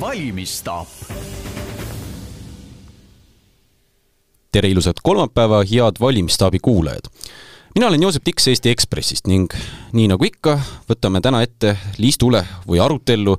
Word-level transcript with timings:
valimisstaap. 0.00 0.88
tere 4.52 4.68
ilusat 4.68 4.96
kolmapäeva, 5.02 5.62
head 5.70 5.96
valimisstaabi 6.00 6.58
kuulajad! 6.62 7.10
mina 7.74 7.86
olen 7.86 8.02
Joosep 8.02 8.24
Tiks 8.24 8.48
Eesti 8.48 8.70
Ekspressist 8.70 9.26
ning 9.26 9.52
nii 9.92 10.08
nagu 10.08 10.24
ikka, 10.24 10.58
võtame 10.90 11.20
täna 11.20 11.42
ette 11.42 11.76
liistule 11.98 12.44
või 12.68 12.80
arutellu 12.82 13.36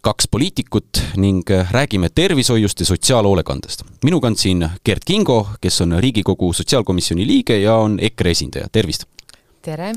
kaks 0.00 0.28
poliitikut 0.28 1.02
ning 1.16 1.48
räägime 1.70 2.08
tervishoiust 2.14 2.80
ja 2.80 2.86
sotsiaalhoolekandest. 2.86 3.84
minuga 4.04 4.26
on 4.26 4.36
siin 4.36 4.68
Gerd 4.84 5.02
Kingo, 5.06 5.48
kes 5.60 5.80
on 5.80 5.96
Riigikogu 5.98 6.52
Sotsiaalkomisjoni 6.52 7.26
liige 7.26 7.58
ja 7.60 7.76
on 7.76 7.98
EKRE 8.00 8.30
esindaja, 8.30 8.68
tervist! 8.72 9.04
tere! 9.62 9.94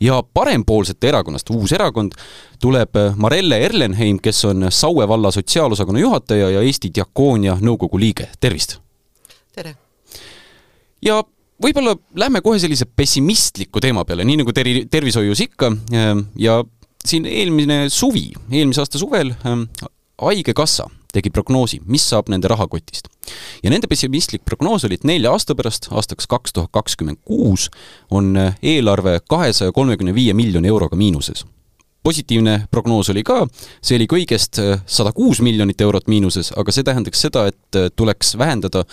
Ja 0.00 0.22
parempoolsete 0.34 1.08
erakonnast, 1.08 1.50
uus 1.50 1.72
erakond, 1.72 2.14
tuleb 2.60 2.98
Marelle 3.16 3.58
Erlenheim, 3.64 4.18
kes 4.22 4.44
on 4.44 4.68
Saue 4.70 5.08
valla 5.08 5.30
sotsiaalosakonna 5.34 6.00
juhataja 6.00 6.50
ja 6.50 6.62
Eesti 6.62 6.90
Diakoonia 6.94 7.58
nõukogu 7.60 8.00
liige, 8.00 8.28
tervist! 8.40 8.78
tere! 9.54 9.74
ja 11.02 11.20
võib-olla 11.62 11.96
lähme 12.18 12.42
kohe 12.44 12.58
sellise 12.62 12.86
pessimistliku 12.86 13.80
teema 13.82 14.04
peale, 14.04 14.26
nii 14.26 14.42
nagu 14.42 14.54
teri-, 14.54 14.86
tervishoius 14.90 15.42
ikka 15.48 15.72
ja 16.38 16.60
siin 17.06 17.26
eelmine 17.26 17.86
suvi, 17.92 18.30
eelmise 18.50 18.82
aasta 18.82 19.00
suvel 19.00 19.34
Haigekassa 20.18 20.88
tegi 21.12 21.30
prognoosi, 21.32 21.80
mis 21.88 22.04
saab 22.10 22.28
nende 22.28 22.48
rahakotist. 22.50 23.08
ja 23.62 23.70
nende 23.70 23.88
pessimistlik 23.88 24.44
prognoos 24.44 24.84
oli, 24.84 24.98
et 24.98 25.04
nelja 25.08 25.32
aasta 25.32 25.54
pärast, 25.56 25.88
aastaks 25.90 26.26
kaks 26.28 26.52
tuhat 26.52 26.72
kakskümmend 26.72 27.20
kuus, 27.24 27.68
on 28.10 28.36
eelarve 28.62 29.18
kahesaja 29.28 29.72
kolmekümne 29.72 30.14
viie 30.14 30.34
miljoni 30.34 30.68
euroga 30.68 30.96
miinuses. 30.96 31.44
positiivne 32.02 32.68
prognoos 32.70 33.10
oli 33.10 33.22
ka, 33.24 33.46
see 33.82 33.96
oli 33.96 34.06
kõigest 34.08 34.60
sada 34.86 35.12
kuus 35.12 35.40
miljonit 35.40 35.80
eurot 35.80 36.06
miinuses, 36.08 36.52
aga 36.56 36.72
see 36.72 36.84
tähendaks 36.84 37.20
seda, 37.20 37.46
et 37.48 37.80
tuleks 37.96 38.36
vähendada 38.38 38.84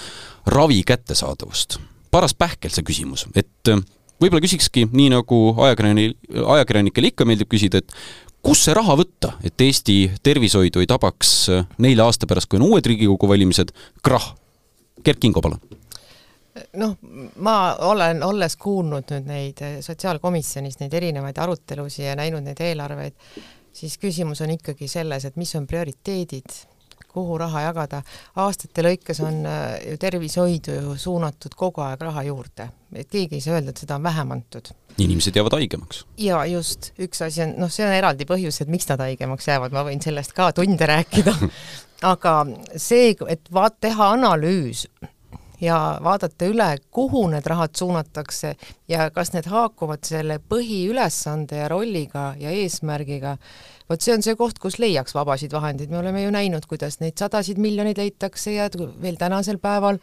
ravi 0.47 0.83
kättesaadavust. 0.83 1.79
paras 2.11 2.33
pähkel 2.33 2.71
see 2.71 2.83
küsimus, 2.83 3.27
et 3.35 3.75
võib-olla 4.21 4.43
küsikski, 4.43 4.85
nii 4.91 5.09
nagu 5.13 5.39
ajakirjani, 5.65 6.09
ajakirjanikel 6.55 7.09
ikka 7.11 7.27
meeldib 7.27 7.49
küsida, 7.51 7.81
et 7.81 7.95
kust 8.45 8.67
see 8.67 8.75
raha 8.77 8.95
võtta, 8.99 9.33
et 9.45 9.61
Eesti 9.61 9.95
tervishoidu 10.23 10.83
ei 10.83 10.89
tabaks 10.89 11.31
nelja 11.81 12.05
aasta 12.05 12.27
pärast, 12.29 12.49
kui 12.49 12.59
on 12.59 12.67
uued 12.69 12.85
Riigikogu 12.85 13.29
valimised, 13.29 13.73
krahh? 14.05 14.35
Gerd 15.05 15.19
Kingo, 15.21 15.41
palun. 15.41 15.59
noh, 16.79 16.93
ma 17.43 17.55
olen, 17.89 18.21
olles 18.23 18.55
kuulnud 18.61 19.11
nüüd 19.11 19.25
neid 19.27 19.63
sotsiaalkomisjonis 19.83 20.79
neid 20.79 20.93
erinevaid 20.95 21.41
arutelusid 21.43 22.05
ja 22.05 22.15
näinud 22.15 22.45
neid 22.45 22.61
eelarveid, 22.63 23.17
siis 23.75 23.97
küsimus 23.99 24.41
on 24.45 24.53
ikkagi 24.55 24.87
selles, 24.87 25.25
et 25.27 25.35
mis 25.41 25.51
on 25.59 25.67
prioriteedid 25.67 26.61
kuhu 27.15 27.37
raha 27.39 27.65
jagada. 27.69 28.01
aastate 28.35 28.83
lõikes 28.83 29.21
on 29.23 29.43
ju 29.89 29.97
tervishoidu 29.99 30.79
ju 30.79 30.95
suunatud 30.99 31.55
kogu 31.55 31.83
aeg 31.83 32.01
raha 32.07 32.23
juurde, 32.27 32.69
et 32.93 33.09
keegi 33.09 33.39
ei 33.39 33.45
saa 33.45 33.59
öelda, 33.59 33.71
et 33.71 33.83
seda 33.83 33.99
on 33.99 34.03
vähem 34.03 34.31
antud. 34.35 34.71
Inimesed 34.97 35.35
jäävad 35.35 35.57
haigemaks. 35.57 36.05
ja 36.17 36.45
just, 36.45 36.91
üks 36.99 37.21
asi 37.25 37.43
on, 37.45 37.55
noh, 37.59 37.71
see 37.71 37.85
on 37.87 37.95
eraldi 37.95 38.27
põhjus, 38.29 38.61
et 38.61 38.71
miks 38.71 38.87
nad 38.91 39.03
haigemaks 39.03 39.49
jäävad, 39.49 39.75
ma 39.75 39.83
võin 39.87 40.01
sellest 40.03 40.35
ka 40.35 40.51
tunde 40.55 40.87
rääkida. 40.89 41.35
Aga 42.13 42.37
see, 42.77 43.13
et 43.31 43.51
vaat-, 43.55 43.79
teha 43.81 44.11
analüüs 44.17 44.85
ja 45.61 45.77
vaadata 46.03 46.47
üle, 46.51 46.67
kuhu 46.91 47.25
need 47.31 47.47
rahad 47.47 47.75
suunatakse 47.77 48.55
ja 48.91 49.09
kas 49.15 49.31
need 49.33 49.47
haakuvad 49.49 50.03
selle 50.07 50.39
põhiülesande 50.49 51.63
ja 51.63 51.69
rolliga 51.71 52.33
ja 52.39 52.51
eesmärgiga, 52.51 53.37
vot 53.89 54.01
see 54.01 54.15
on 54.15 54.23
see 54.25 54.35
koht, 54.37 54.57
kus 54.61 54.79
leiaks 54.81 55.13
vabasid 55.15 55.53
vahendeid, 55.53 55.91
me 55.93 55.99
oleme 55.99 56.23
ju 56.23 56.31
näinud, 56.33 56.65
kuidas 56.69 56.99
neid 57.01 57.19
sadasid 57.21 57.59
miljoneid 57.61 57.99
leitakse 58.01 58.55
ja 58.55 58.67
veel 59.01 59.19
tänasel 59.21 59.59
päeval 59.61 59.99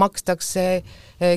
makstakse 0.00 0.64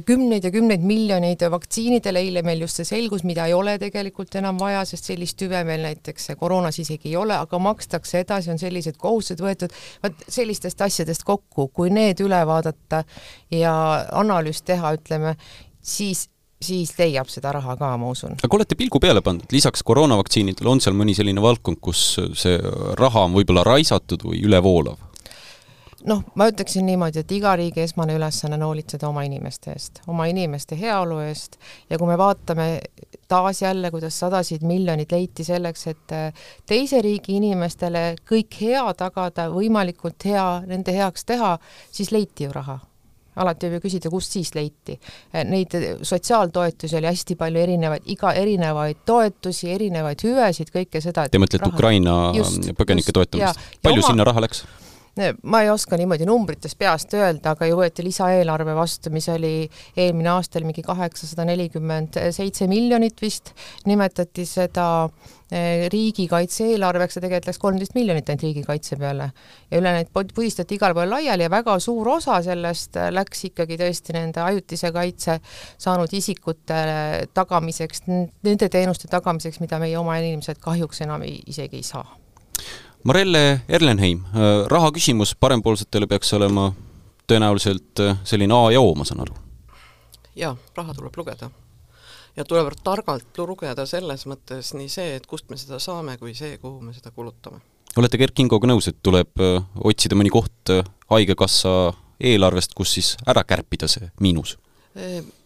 kümneid 0.08 0.48
ja 0.48 0.52
kümneid 0.54 0.84
miljoneid 0.86 1.46
vaktsiinidele, 1.54 2.24
eile 2.26 2.44
meil 2.46 2.64
just 2.66 2.82
see 2.82 2.88
selgus, 2.88 3.26
mida 3.28 3.46
ei 3.50 3.54
ole 3.54 3.78
tegelikult 3.82 4.36
enam 4.40 4.60
vaja, 4.62 4.84
sest 4.90 5.12
sellist 5.12 5.38
tüve 5.42 5.64
meil 5.68 5.86
näiteks 5.86 6.32
koroonas 6.40 6.80
isegi 6.82 7.12
ei 7.12 7.18
ole, 7.20 7.38
aga 7.38 7.60
makstakse 7.62 8.24
edasi, 8.24 8.54
on 8.54 8.62
sellised 8.62 8.98
kohustused 9.02 9.44
võetud, 9.44 9.74
vot 10.04 10.28
sellistest 10.28 10.82
asjadest 10.82 11.26
kokku, 11.28 11.70
kui 11.74 11.94
need 11.94 12.24
üle 12.26 12.42
vaadata 12.48 13.04
ja 13.54 13.74
analüüs 14.24 14.64
teha, 14.66 14.96
ütleme, 14.98 15.36
siis 15.84 16.28
siis 16.64 16.94
leiab 16.98 17.32
seda 17.32 17.54
raha 17.58 17.78
ka, 17.80 17.94
ma 18.00 18.12
usun. 18.14 18.38
aga 18.44 18.60
olete 18.60 18.80
pilgu 18.80 19.02
peale 19.04 19.24
pannud, 19.26 19.48
lisaks 19.54 19.84
koroonavaktsiinidele 19.88 20.70
on 20.70 20.84
seal 20.84 20.98
mõni 20.98 21.16
selline 21.18 21.44
valdkond, 21.44 21.82
kus 21.84 22.06
see 22.40 22.60
raha 23.00 23.28
on 23.28 23.36
võib-olla 23.38 23.66
raisatud 23.68 24.26
või 24.30 24.44
ülevoolav? 24.48 25.02
noh, 26.08 26.24
ma 26.36 26.48
ütleksin 26.52 26.86
niimoodi, 26.88 27.24
et 27.24 27.32
iga 27.32 27.56
riigi 27.60 27.84
esmane 27.84 28.16
ülesanne 28.18 28.58
on 28.60 28.68
hoolitseda 28.68 29.08
oma 29.08 29.24
inimeste 29.28 29.72
eest, 29.72 30.02
oma 30.12 30.28
inimeste 30.32 30.78
heaolu 30.80 31.20
eest 31.24 31.58
ja 31.90 32.00
kui 32.00 32.10
me 32.10 32.18
vaatame 32.20 32.68
taas 33.32 33.62
jälle, 33.64 33.92
kuidas 33.92 34.20
sadasid 34.20 34.66
miljoneid 34.68 35.12
leiti 35.12 35.46
selleks, 35.48 35.88
et 35.88 36.16
teise 36.70 37.02
riigi 37.02 37.38
inimestele 37.40 38.06
kõik 38.30 38.60
hea 38.62 38.86
tagada, 39.00 39.50
võimalikult 39.54 40.28
hea, 40.28 40.48
nende 40.68 40.96
heaks 40.96 41.26
teha, 41.30 41.58
siis 41.92 42.12
leiti 42.12 42.50
ju 42.50 42.56
raha 42.56 42.82
alati 43.42 43.70
võib 43.70 43.80
ju 43.80 43.86
küsida, 43.88 44.12
kust 44.14 44.36
siis 44.38 44.54
leiti. 44.58 44.98
Neid 45.50 45.76
sotsiaaltoetusi 46.06 47.00
oli 47.00 47.10
hästi 47.10 47.38
palju 47.40 47.64
erinevaid, 47.64 48.08
iga 48.14 48.34
erinevaid 48.38 49.04
toetusi, 49.08 49.72
erinevaid 49.74 50.24
hüvesid, 50.28 50.72
kõike 50.74 51.02
seda. 51.04 51.28
Te 51.32 51.42
mõtlete 51.42 51.66
raha... 51.66 51.76
Ukraina 51.76 52.18
just, 52.38 52.72
põgenike 52.78 53.16
toetamist? 53.16 53.62
palju 53.84 54.04
oma... 54.04 54.12
sinna 54.12 54.28
raha 54.30 54.46
läks? 54.46 54.66
Ma 55.44 55.62
ei 55.62 55.70
oska 55.70 55.98
niimoodi 55.98 56.26
numbrites 56.26 56.74
peast 56.78 57.14
öelda, 57.14 57.54
aga 57.54 57.68
ju 57.70 57.78
võeti 57.78 58.06
lisaeelarve 58.06 58.74
vastu, 58.74 59.12
mis 59.14 59.28
oli 59.30 59.68
eelmine 59.98 60.32
aasta 60.34 60.58
oli 60.58 60.72
mingi 60.72 60.82
kaheksasada 60.86 61.46
nelikümmend 61.46 62.18
seitse 62.34 62.66
miljonit 62.72 63.22
vist, 63.22 63.52
nimetati 63.86 64.46
seda 64.50 64.88
eh, 65.52 65.86
riigikaitse 65.94 66.72
eelarveks 66.72 67.20
ja 67.20 67.24
tegelikult 67.26 67.52
läks 67.52 67.62
kolmteist 67.62 67.94
miljonit 67.98 68.32
ainult 68.32 68.48
riigikaitse 68.48 68.98
peale. 68.98 69.30
ja 69.70 69.84
üle 69.84 69.94
neid 70.00 70.10
pudistati 70.14 70.80
igal 70.80 70.98
pool 70.98 71.14
laiali 71.14 71.46
ja 71.46 71.54
väga 71.54 71.78
suur 71.84 72.10
osa 72.16 72.42
sellest 72.42 72.98
läks 73.14 73.46
ikkagi 73.52 73.78
tõesti 73.84 74.18
nende 74.18 74.42
ajutise 74.42 74.92
kaitse 74.98 75.38
saanud 75.78 76.10
isikute 76.10 76.82
tagamiseks, 77.38 78.08
nende 78.10 78.70
teenuste 78.70 79.08
tagamiseks, 79.14 79.62
mida 79.62 79.78
meie 79.80 79.98
oma 80.02 80.18
inimesed 80.18 80.58
kahjuks 80.64 81.06
enam 81.06 81.22
ei, 81.22 81.38
isegi 81.54 81.84
ei 81.84 81.90
saa 81.94 82.23
Marelle 83.04 83.62
Erlenheim, 83.68 84.22
äh, 84.26 84.66
raha 84.72 84.92
küsimus 84.96 85.34
parempoolsetele 85.36 86.08
peaks 86.08 86.30
olema 86.38 86.70
tõenäoliselt 87.28 88.00
äh, 88.00 88.14
selline 88.24 88.56
A 88.56 88.70
ja 88.72 88.80
O, 88.80 88.94
ma 88.96 89.04
saan 89.04 89.26
aru? 89.26 89.36
jaa, 90.40 90.54
raha 90.76 90.94
tuleb 90.96 91.18
lugeda. 91.20 91.50
ja 92.36 92.46
tuleb 92.48 92.70
targalt 92.84 93.38
lugeda 93.38 93.86
selles 93.86 94.24
mõttes 94.26 94.72
nii 94.74 94.88
see, 94.88 95.18
et 95.18 95.28
kust 95.28 95.50
me 95.52 95.60
seda 95.60 95.82
saame, 95.84 96.16
kui 96.18 96.32
see, 96.34 96.56
kuhu 96.62 96.80
me 96.80 96.94
seda 96.96 97.12
kulutame. 97.12 97.60
olete 98.00 98.18
Gerd 98.18 98.34
Kingoga 98.40 98.72
nõus, 98.72 98.88
et 98.88 99.02
tuleb 99.04 99.36
äh, 99.44 99.60
otsida 99.84 100.16
mõni 100.16 100.32
koht 100.32 100.72
Haigekassa 101.12 101.92
eelarvest, 102.24 102.72
kus 102.72 102.94
siis 102.96 103.18
ära 103.28 103.44
kärpida 103.44 103.92
see 103.92 104.14
miinus? 104.24 104.56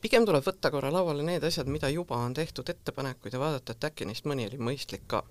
pigem 0.02 0.30
tuleb 0.30 0.46
võtta 0.46 0.70
korra 0.70 0.94
lauale 0.94 1.26
need 1.26 1.42
asjad, 1.50 1.66
mida 1.72 1.90
juba 1.90 2.22
on 2.22 2.38
tehtud 2.38 2.70
ettepanekuid 2.70 3.34
ja 3.34 3.40
vaadata, 3.42 3.74
et 3.74 3.90
äkki 3.90 4.06
neist 4.06 4.30
mõni 4.30 4.46
oli 4.46 4.62
mõistlik 4.62 5.08
ka 5.08 5.24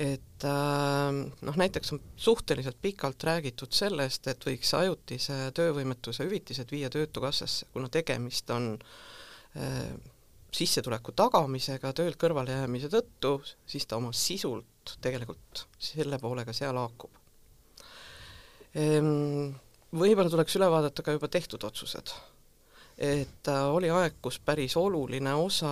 et 0.00 0.44
äh, 0.48 1.10
noh, 1.44 1.56
näiteks 1.60 1.92
on 1.92 2.00
suhteliselt 2.16 2.78
pikalt 2.82 3.24
räägitud 3.28 3.74
sellest, 3.76 4.30
et 4.32 4.46
võiks 4.48 4.72
ajutise 4.78 5.50
töövõimetuse 5.56 6.24
hüvitised 6.24 6.72
viia 6.72 6.88
Töötukassasse, 6.92 7.68
kuna 7.74 7.90
tegemist 7.92 8.50
on 8.54 8.72
äh, 9.58 9.92
sissetuleku 10.56 11.12
tagamisega 11.16 11.92
töölt 11.96 12.16
kõrvalejäämise 12.20 12.90
tõttu, 12.92 13.36
siis 13.68 13.86
ta 13.86 14.00
oma 14.00 14.14
sisult 14.16 14.96
tegelikult 15.04 15.66
selle 15.78 16.18
poolega 16.22 16.54
seal 16.56 16.80
haakub 16.80 17.20
ehm,. 18.74 19.58
Võib-olla 19.90 20.30
tuleks 20.30 20.54
üle 20.54 20.68
vaadata 20.70 21.02
ka 21.02 21.16
juba 21.16 21.26
tehtud 21.26 21.64
otsused 21.66 22.12
et 23.00 23.48
oli 23.48 23.88
aeg, 23.90 24.18
kus 24.22 24.36
päris 24.44 24.76
oluline 24.76 25.32
osa 25.34 25.70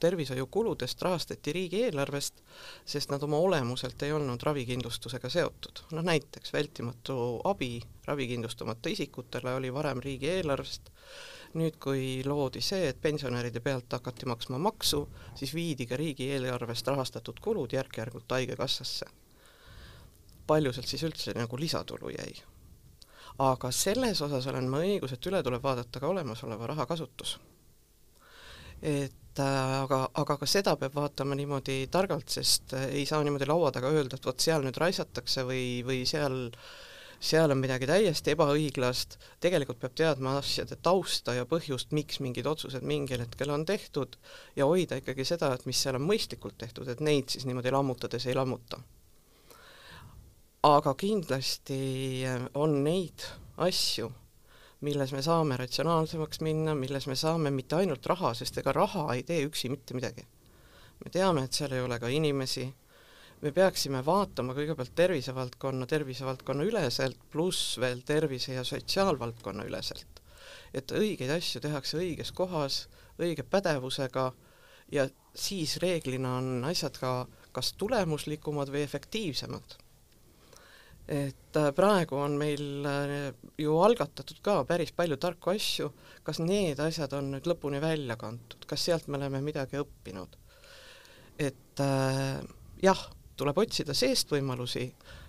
tervishoiukuludest 0.00 1.02
rahastati 1.02 1.52
riigieelarvest, 1.52 2.40
sest 2.84 3.12
nad 3.12 3.22
oma 3.22 3.36
olemuselt 3.44 4.02
ei 4.02 4.12
olnud 4.16 4.42
ravikindlustusega 4.42 5.28
seotud. 5.30 5.84
noh 5.92 6.04
näiteks 6.04 6.52
vältimatu 6.52 7.18
abi 7.44 7.82
ravikindlustamata 8.06 8.88
isikutele 8.88 9.54
oli 9.54 9.74
varem 9.74 10.00
riigieelarvest, 10.00 10.90
nüüd 11.60 11.76
kui 11.82 12.22
loodi 12.24 12.64
see, 12.64 12.88
et 12.88 13.00
pensionäride 13.02 13.60
pealt 13.60 13.92
hakati 13.92 14.26
maksma 14.26 14.58
maksu, 14.58 15.08
siis 15.34 15.54
viidi 15.54 15.86
ka 15.86 15.96
riigieelarvest 16.00 16.88
rahastatud 16.88 17.40
kulud 17.40 17.72
järk-järgult 17.72 18.32
Haigekassasse. 18.32 19.06
palju 20.46 20.72
sealt 20.72 20.86
siis 20.86 21.02
üldse 21.02 21.32
nagu 21.34 21.58
lisatulu 21.58 22.08
jäi 22.08 22.55
aga 23.38 23.70
selles 23.74 24.20
osas 24.24 24.46
olen 24.48 24.68
ma 24.70 24.80
õigus, 24.84 25.12
et 25.12 25.28
üle 25.28 25.42
tuleb 25.44 25.62
vaadata 25.62 26.00
ka 26.00 26.08
olemasoleva 26.08 26.72
raha 26.72 26.86
kasutus. 26.86 27.38
et 28.82 29.40
äh, 29.40 29.82
aga, 29.82 30.02
aga 30.14 30.36
ka 30.36 30.46
seda 30.46 30.76
peab 30.76 30.94
vaatama 30.94 31.34
niimoodi 31.34 31.86
targalt, 31.92 32.28
sest 32.28 32.74
äh, 32.76 32.90
ei 33.00 33.06
saa 33.06 33.22
niimoodi 33.24 33.48
laua 33.48 33.70
taga 33.72 33.88
öelda, 33.88 34.16
et 34.16 34.26
vot 34.26 34.40
seal 34.40 34.64
nüüd 34.64 34.76
raisatakse 34.76 35.46
või, 35.48 35.80
või 35.86 36.04
seal 36.08 36.50
seal 37.20 37.50
on 37.50 37.58
midagi 37.58 37.86
täiesti 37.88 38.34
ebaõiglast, 38.34 39.16
tegelikult 39.40 39.80
peab 39.80 39.94
teadma 39.96 40.36
asjade 40.36 40.76
tausta 40.82 41.32
ja 41.32 41.46
põhjust, 41.48 41.94
miks 41.96 42.20
mingid 42.20 42.46
otsused 42.46 42.84
mingil 42.84 43.22
hetkel 43.24 43.50
on 43.54 43.64
tehtud 43.64 44.18
ja 44.56 44.68
hoida 44.68 45.00
ikkagi 45.00 45.24
seda, 45.24 45.54
et 45.54 45.64
mis 45.66 45.80
seal 45.80 45.96
on 45.96 46.04
mõistlikult 46.04 46.58
tehtud, 46.60 46.88
et 46.92 47.00
neid 47.00 47.32
siis 47.32 47.48
niimoodi 47.48 47.72
lammutades 47.72 48.28
ei 48.28 48.36
lammuta. 48.36 48.82
Aga 50.66 50.96
kindlasti 50.98 52.24
on 52.58 52.80
neid 52.82 53.22
asju, 53.62 54.08
milles 54.86 55.12
me 55.14 55.20
saame 55.22 55.58
ratsionaalsemaks 55.60 56.40
minna, 56.42 56.74
milles 56.74 57.06
me 57.06 57.14
saame 57.18 57.52
mitte 57.54 57.78
ainult 57.78 58.06
raha, 58.10 58.32
sest 58.34 58.58
ega 58.62 58.74
raha 58.74 59.04
ei 59.14 59.22
tee 59.28 59.44
üksi 59.46 59.70
mitte 59.70 59.94
midagi. 59.94 60.26
me 61.04 61.12
teame, 61.12 61.44
et 61.44 61.52
seal 61.52 61.74
ei 61.76 61.84
ole 61.84 61.98
ka 62.00 62.08
inimesi, 62.08 62.64
me 63.42 63.52
peaksime 63.52 64.00
vaatama 64.04 64.56
kõigepealt 64.56 64.94
tervisevaldkonna, 64.96 65.86
tervisevaldkonna 65.86 66.64
üleselt, 66.64 67.18
pluss 67.30 67.78
veel 67.78 68.02
tervise- 68.02 68.58
ja 68.58 68.64
sotsiaalvaldkonna 68.64 69.64
üleselt. 69.70 70.22
et 70.74 70.90
õigeid 70.90 71.30
asju 71.30 71.60
tehakse 71.60 71.98
õiges 71.98 72.32
kohas, 72.34 72.88
õige 73.20 73.42
pädevusega 73.42 74.32
ja 74.92 75.08
siis 75.34 75.76
reeglina 75.76 76.38
on 76.38 76.64
asjad 76.64 76.98
ka 76.98 77.26
kas 77.52 77.72
tulemuslikumad 77.72 78.68
või 78.68 78.82
efektiivsemad 78.82 79.85
et 81.08 81.56
äh, 81.56 81.68
praegu 81.74 82.18
on 82.18 82.34
meil 82.38 82.86
äh, 82.86 83.34
ju 83.62 83.76
algatatud 83.78 84.40
ka 84.42 84.58
päris 84.66 84.90
palju 84.96 85.18
tarku 85.22 85.52
asju, 85.54 85.92
kas 86.26 86.40
need 86.42 86.80
asjad 86.82 87.14
on 87.14 87.30
nüüd 87.36 87.46
lõpuni 87.46 87.78
välja 87.82 88.16
kantud, 88.18 88.66
kas 88.66 88.88
sealt 88.88 89.06
me 89.06 89.20
oleme 89.20 89.40
midagi 89.44 89.78
õppinud? 89.78 90.34
et 91.38 91.80
äh, 91.84 92.40
jah, 92.82 93.06
tuleb 93.36 93.58
otsida 93.60 93.94
seest 93.94 94.32
võimalusi 94.32 94.86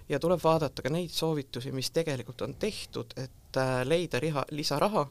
ja 0.09 0.19
tuleb 0.23 0.41
vaadata 0.41 0.81
ka 0.81 0.89
neid 0.89 1.11
soovitusi, 1.11 1.73
mis 1.75 1.91
tegelikult 1.91 2.41
on 2.47 2.55
tehtud, 2.59 3.13
et 3.19 3.59
äh, 3.59 3.81
leida 3.85 4.21
riha, 4.23 4.45
lisaraha 4.55 5.03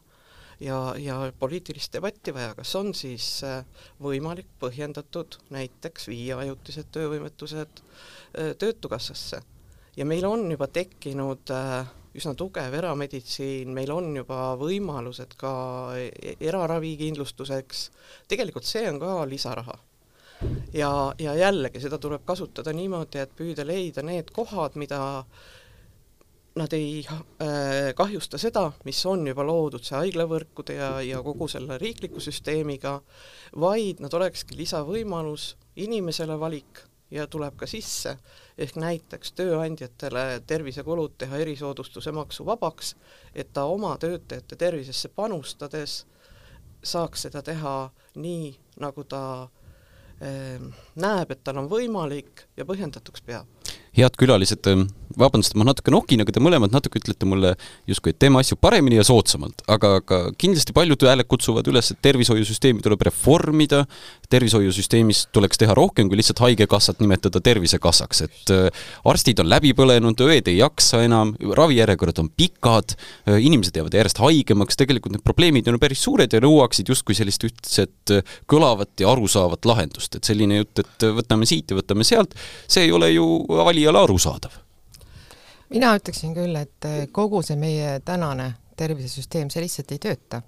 ja, 0.64 0.78
ja 0.98 1.18
poliitilist 1.38 1.92
debatti 1.94 2.34
vaja, 2.34 2.54
kas 2.58 2.72
on 2.80 2.94
siis 2.96 3.28
äh, 3.46 3.60
võimalik, 4.02 4.48
põhjendatud 4.58 5.38
näiteks 5.54 6.08
viia 6.10 6.40
ajutised 6.42 6.90
töövõimetused 6.96 7.84
Töötukassasse 8.36 9.38
ja 9.96 10.04
meil 10.04 10.24
on 10.28 10.50
juba 10.50 10.68
tekkinud 10.68 11.52
äh, 11.54 11.88
üsna 12.16 12.34
tugev 12.36 12.74
erameditsiin, 12.78 13.72
meil 13.74 13.92
on 13.92 14.14
juba 14.16 14.54
võimalused 14.60 15.36
ka 15.40 15.52
e-, 16.00 16.36
eraravikindlustuseks, 16.48 17.90
tegelikult 18.28 18.68
see 18.68 18.86
on 18.90 19.00
ka 19.02 19.18
lisaraha. 19.28 19.76
ja, 20.76 20.90
ja 21.18 21.34
jällegi, 21.36 21.80
seda 21.80 21.98
tuleb 21.98 22.24
kasutada 22.28 22.72
niimoodi, 22.76 23.22
et 23.22 23.36
püüda 23.36 23.64
leida 23.64 24.02
need 24.04 24.32
kohad, 24.36 24.76
mida 24.76 25.00
nad 26.56 26.72
ei 26.72 27.04
äh, 27.12 27.92
kahjusta 27.96 28.38
seda, 28.40 28.70
mis 28.84 29.00
on 29.06 29.26
juba 29.28 29.44
loodud, 29.44 29.84
see 29.84 29.96
haiglavõrkude 29.96 30.76
ja, 30.76 30.90
ja 31.04 31.20
kogu 31.24 31.48
selle 31.52 31.76
riikliku 31.80 32.20
süsteemiga, 32.20 32.98
vaid 33.60 34.00
nad 34.04 34.14
olekski 34.16 34.56
lisavõimalus, 34.56 35.54
inimesele 35.84 36.38
valik 36.40 36.84
ja 37.10 37.26
tuleb 37.26 37.56
ka 37.56 37.66
sisse, 37.70 38.16
ehk 38.58 38.76
näiteks 38.80 39.32
tööandjatele 39.38 40.42
tervisekulud 40.46 41.14
teha 41.18 41.38
erisoodustuse 41.44 42.12
maksuvabaks, 42.12 42.94
et 43.34 43.52
ta 43.52 43.64
oma 43.70 43.96
töötajate 44.02 44.56
tervisesse 44.56 45.08
panustades 45.08 46.04
saaks 46.82 47.26
seda 47.26 47.42
teha 47.42 47.76
nii, 48.16 48.50
nagu 48.82 49.04
ta 49.04 49.22
eh, 50.20 50.62
näeb, 50.94 51.30
et 51.30 51.44
tal 51.44 51.62
on 51.62 51.70
võimalik 51.70 52.46
ja 52.56 52.66
põhjendatuks 52.68 53.22
peab 53.26 53.55
head 53.96 54.16
külalised, 54.20 54.66
ähm, 54.70 54.86
vabandust, 55.16 55.54
ma 55.56 55.64
natuke 55.64 55.92
nokin, 55.92 56.20
aga 56.22 56.34
te 56.34 56.42
mõlemad 56.42 56.72
natuke 56.74 57.00
ütlete 57.00 57.28
mulle 57.28 57.54
justkui, 57.88 58.12
et 58.12 58.18
teeme 58.20 58.40
asju 58.40 58.58
paremini 58.60 58.98
ja 58.98 59.04
soodsamalt, 59.06 59.62
aga, 59.72 59.96
aga 60.02 60.18
kindlasti 60.40 60.74
paljud 60.76 61.06
hääled 61.06 61.28
kutsuvad 61.30 61.68
üles, 61.70 61.92
et 61.92 62.00
tervishoiusüsteemi 62.04 62.84
tuleb 62.84 63.04
reformida, 63.06 63.84
tervishoiusüsteemis 64.32 65.26
tuleks 65.34 65.60
teha 65.62 65.76
rohkem 65.78 66.10
kui 66.10 66.18
lihtsalt 66.20 66.42
Haigekassat 66.44 67.00
nimetada 67.00 67.40
Tervisekassaks, 67.44 68.22
et 68.26 68.52
äh, 68.52 68.82
arstid 69.08 69.40
on 69.40 69.48
läbi 69.50 69.72
põlenud, 69.78 70.20
õed 70.26 70.50
ei 70.50 70.58
jaksa 70.58 71.00
enam, 71.06 71.32
ravijärjekorrad 71.40 72.20
on 72.24 72.30
pikad, 72.36 72.96
äh, 73.30 73.38
inimesed 73.46 73.78
jäävad 73.78 73.96
järjest 73.96 74.20
haigemaks, 74.20 74.80
tegelikult 74.80 75.16
need 75.16 75.24
probleemid 75.26 75.70
on 75.72 75.80
päris 75.80 76.02
suured 76.04 76.34
ja 76.34 76.42
nõuaksid 76.44 76.92
justkui 76.92 77.16
sellist 77.16 77.46
ühtset 77.48 78.14
äh, 78.14 78.36
kõlavat 78.50 78.92
ja 79.00 79.08
arusaavat 79.14 79.64
lahendust, 79.70 80.18
et 80.18 80.28
selline 80.28 80.60
jutt, 80.60 80.84
et 80.84 81.08
võtame 81.22 81.48
siit 81.48 81.72
ja 81.72 81.78
võtame 81.78 82.04
sealt, 82.04 82.36
see 82.68 82.88
ei 82.88 82.92
ole 82.92 83.14
ju 83.14 83.26
valijale 83.86 84.04
arusaadav. 84.04 84.50
Mina 85.70 85.94
ütleksin 85.96 86.34
küll, 86.34 86.56
et 86.56 86.86
kogu 87.12 87.42
see 87.42 87.56
meie 87.58 88.00
tänane 88.04 88.54
tervisesüsteem, 88.76 89.50
see 89.50 89.62
lihtsalt 89.62 89.92
ei 89.92 89.98
tööta 90.02 90.42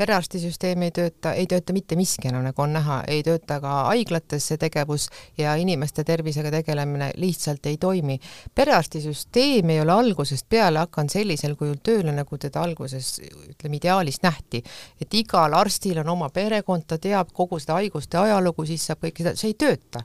perearstisüsteem 0.00 0.86
ei 0.86 0.92
tööta, 0.96 1.34
ei 1.36 1.46
tööta 1.50 1.74
mitte 1.76 1.96
miski 1.98 2.30
enam, 2.30 2.44
nagu 2.46 2.62
on 2.64 2.72
näha, 2.72 3.02
ei 3.10 3.20
tööta 3.24 3.58
ka 3.60 3.72
haiglates 3.90 4.46
see 4.48 4.60
tegevus 4.60 5.08
ja 5.38 5.52
inimeste 5.60 6.04
tervisega 6.08 6.52
tegelemine 6.54 7.10
lihtsalt 7.20 7.66
ei 7.68 7.76
toimi. 7.80 8.16
perearstisüsteem 8.54 9.70
ei 9.74 9.80
ole 9.82 9.92
algusest 9.92 10.46
peale 10.48 10.80
hakanud 10.80 11.12
sellisel 11.12 11.56
kujul 11.60 11.82
tööle, 11.84 12.14
nagu 12.16 12.38
teda 12.40 12.62
alguses 12.64 13.18
ütleme, 13.20 13.76
ideaalis 13.76 14.22
nähti. 14.22 14.62
et 15.00 15.14
igal 15.14 15.54
arstil 15.54 16.00
on 16.00 16.08
oma 16.08 16.30
perekond, 16.30 16.86
ta 16.86 16.98
teab 16.98 17.32
kogu 17.36 17.58
seda 17.60 17.76
haiguste 17.80 18.18
ajalugu, 18.18 18.66
siis 18.66 18.86
saab 18.86 19.04
kõike 19.04 19.24
seda, 19.24 19.36
see 19.36 19.52
ei 19.52 19.54
tööta. 19.54 20.04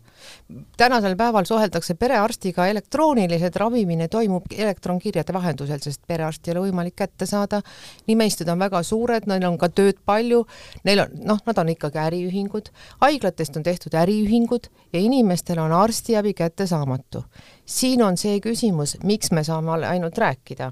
tänasel 0.78 1.16
päeval 1.16 1.48
suheldakse 1.48 1.96
perearstiga 1.96 2.68
elektrooniliselt, 2.68 3.56
ravimine 3.56 4.08
toimub 4.08 4.52
elektronkirjade 4.52 5.34
vahendusel, 5.34 5.80
sest 5.80 6.04
perearsti 6.08 6.52
ei 6.52 6.58
ole 6.58 6.68
võimalik 6.68 6.96
kätte 6.96 7.26
saada, 7.26 7.62
nimestud 8.08 8.50
on 8.52 8.60
väga 8.60 8.84
suured, 8.84 9.32
neil 9.32 9.48
on 9.48 9.58
ka 9.58 9.70
töö 9.70 9.85
tööd 9.86 10.02
palju, 10.06 10.44
neil 10.88 11.06
on, 11.06 11.16
noh, 11.30 11.40
nad 11.46 11.62
on 11.62 11.72
ikkagi 11.72 12.02
äriühingud, 12.02 12.72
haiglatest 13.06 13.58
on 13.60 13.66
tehtud 13.66 13.96
äriühingud 14.02 14.70
ja 14.94 15.00
inimestel 15.00 15.62
on 15.64 15.76
arstiabi 15.76 16.34
kättesaamatu. 16.34 17.24
siin 17.66 18.04
on 18.04 18.18
see 18.18 18.40
küsimus, 18.40 18.98
miks 19.04 19.32
me 19.32 19.44
saame 19.44 19.86
ainult 19.88 20.18
rääkida. 20.18 20.72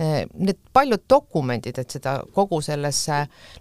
Eh, 0.00 0.26
need 0.38 0.56
paljud 0.72 1.02
dokumendid, 1.10 1.78
et 1.82 1.90
seda 1.90 2.12
kogu 2.32 2.60
sellesse, 2.62 3.16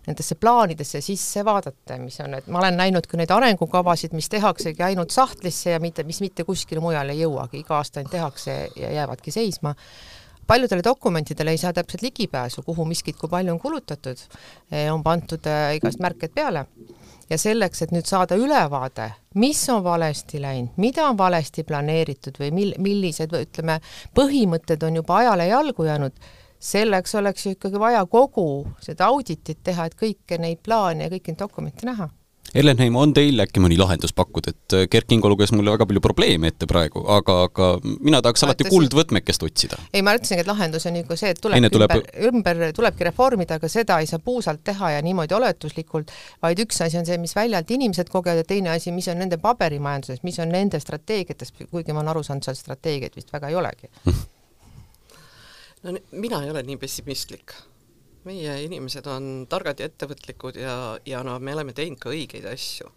nendesse 0.06 0.38
plaanidesse 0.40 1.02
sisse 1.02 1.42
vaadata, 1.44 1.98
mis 2.00 2.20
on, 2.24 2.38
et 2.38 2.48
ma 2.48 2.62
olen 2.62 2.78
näinud 2.80 3.10
ka 3.10 3.18
neid 3.18 3.34
arengukavasid, 3.34 4.14
mis 4.16 4.30
tehaksegi 4.30 4.86
ainult 4.86 5.12
sahtlisse 5.12 5.74
ja 5.74 5.82
mitte, 5.84 6.06
mis 6.08 6.22
mitte 6.22 6.46
kuskile 6.48 6.84
mujale 6.86 7.18
ei 7.18 7.26
jõuagi, 7.26 7.64
iga 7.66 7.80
aasta 7.80 8.00
ainult 8.00 8.14
tehakse 8.14 8.56
ja 8.78 8.94
jäävadki 9.02 9.34
seisma 9.36 9.74
paljudele 10.50 10.84
dokumentidele 10.84 11.54
ei 11.54 11.58
saa 11.62 11.74
täpselt 11.74 12.02
ligipääsu, 12.02 12.64
kuhu 12.66 12.86
miskit 12.86 13.18
kui 13.20 13.30
palju 13.30 13.54
on 13.54 13.60
kulutatud, 13.60 14.18
eh, 14.72 14.88
on 14.94 15.04
pandud 15.06 15.46
eh, 15.46 15.76
igast 15.78 16.02
märked 16.02 16.34
peale. 16.34 16.66
Ja 17.30 17.38
selleks, 17.38 17.84
et 17.86 17.92
nüüd 17.94 18.08
saada 18.10 18.34
ülevaade, 18.42 19.12
mis 19.38 19.62
on 19.70 19.84
valesti 19.86 20.42
läinud, 20.42 20.74
mida 20.82 21.06
on 21.06 21.18
valesti 21.18 21.64
planeeritud 21.64 22.40
või 22.42 22.50
mil-, 22.56 22.76
millised 22.82 23.36
ütleme, 23.38 23.78
põhimõtted 24.18 24.82
on 24.88 24.98
juba 24.98 25.20
ajale 25.22 25.46
jalgu 25.52 25.86
jäänud, 25.86 26.30
selleks 26.60 27.14
oleks 27.22 27.46
ju 27.46 27.54
ikkagi 27.54 27.80
vaja 27.80 28.02
kogu 28.10 28.48
seda 28.82 29.12
auditit 29.14 29.62
teha, 29.64 29.86
et 29.86 30.00
kõiki 30.00 30.42
neid 30.42 30.66
plaane 30.66 31.06
ja 31.06 31.14
kõiki 31.14 31.36
neid 31.36 31.46
dokumente 31.46 31.86
näha 31.86 32.10
Ellenheim, 32.58 32.96
on 32.98 33.14
teil 33.14 33.40
äkki 33.44 33.62
mõni 33.62 33.78
lahendus 33.78 34.14
pakkuda, 34.18 34.54
et 34.54 34.76
äh, 34.76 34.86
Kert 34.90 35.10
Kingo 35.10 35.30
luges 35.30 35.52
mulle 35.54 35.74
väga 35.76 35.86
palju 35.90 36.02
probleeme 36.02 36.50
ette 36.50 36.66
praegu, 36.70 37.04
aga, 37.14 37.36
aga 37.46 37.68
mina 37.86 38.22
tahaks 38.26 38.46
alati 38.48 38.66
kuldvõtmekest 38.70 39.46
otsida. 39.46 39.78
ei, 39.94 40.02
ma 40.06 40.16
ütlesingi, 40.18 40.44
et 40.46 40.50
lahendus 40.50 40.88
on 40.90 40.98
nagu 40.98 41.20
see, 41.20 41.34
et 41.36 41.42
tulebki 41.44 41.72
tuleb... 41.76 41.94
ümber, 41.94 42.32
ümber, 42.32 42.76
tulebki 42.76 43.08
reformida, 43.10 43.60
aga 43.62 43.70
seda 43.72 44.00
ei 44.02 44.10
saa 44.10 44.22
puusalt 44.24 44.64
teha 44.66 44.96
ja 44.96 45.06
niimoodi 45.06 45.38
oletuslikult, 45.38 46.14
vaid 46.42 46.64
üks 46.66 46.82
asi 46.86 47.00
on 47.00 47.08
see, 47.10 47.20
mis 47.22 47.36
väljalt 47.38 47.70
inimesed 47.78 48.10
kogevad 48.10 48.42
ja 48.42 48.50
teine 48.50 48.74
asi, 48.74 48.94
mis 48.96 49.10
on 49.14 49.22
nende 49.22 49.38
paberimajanduses, 49.42 50.24
mis 50.26 50.42
on 50.42 50.50
nende 50.54 50.82
strateegiates, 50.82 51.54
kuigi 51.70 51.94
ma 51.94 52.02
olen 52.02 52.14
aru 52.16 52.26
saanud, 52.26 52.50
seal 52.50 52.58
strateegiaid 52.58 53.18
vist 53.20 53.34
väga 53.34 53.54
ei 53.54 53.60
olegi. 53.62 53.94
No 55.84 55.94
mina 56.12 56.42
ei 56.44 56.50
ole 56.52 56.66
nii 56.68 56.76
pessimistlik 56.82 57.54
meie 58.28 58.56
inimesed 58.66 59.08
on 59.08 59.28
targad 59.50 59.80
ja 59.80 59.90
ettevõtlikud 59.90 60.60
ja, 60.60 60.74
ja 61.06 61.22
no 61.24 61.38
me 61.40 61.54
oleme 61.56 61.76
teinud 61.76 62.00
ka 62.02 62.12
õigeid 62.14 62.48
asju. 62.52 62.92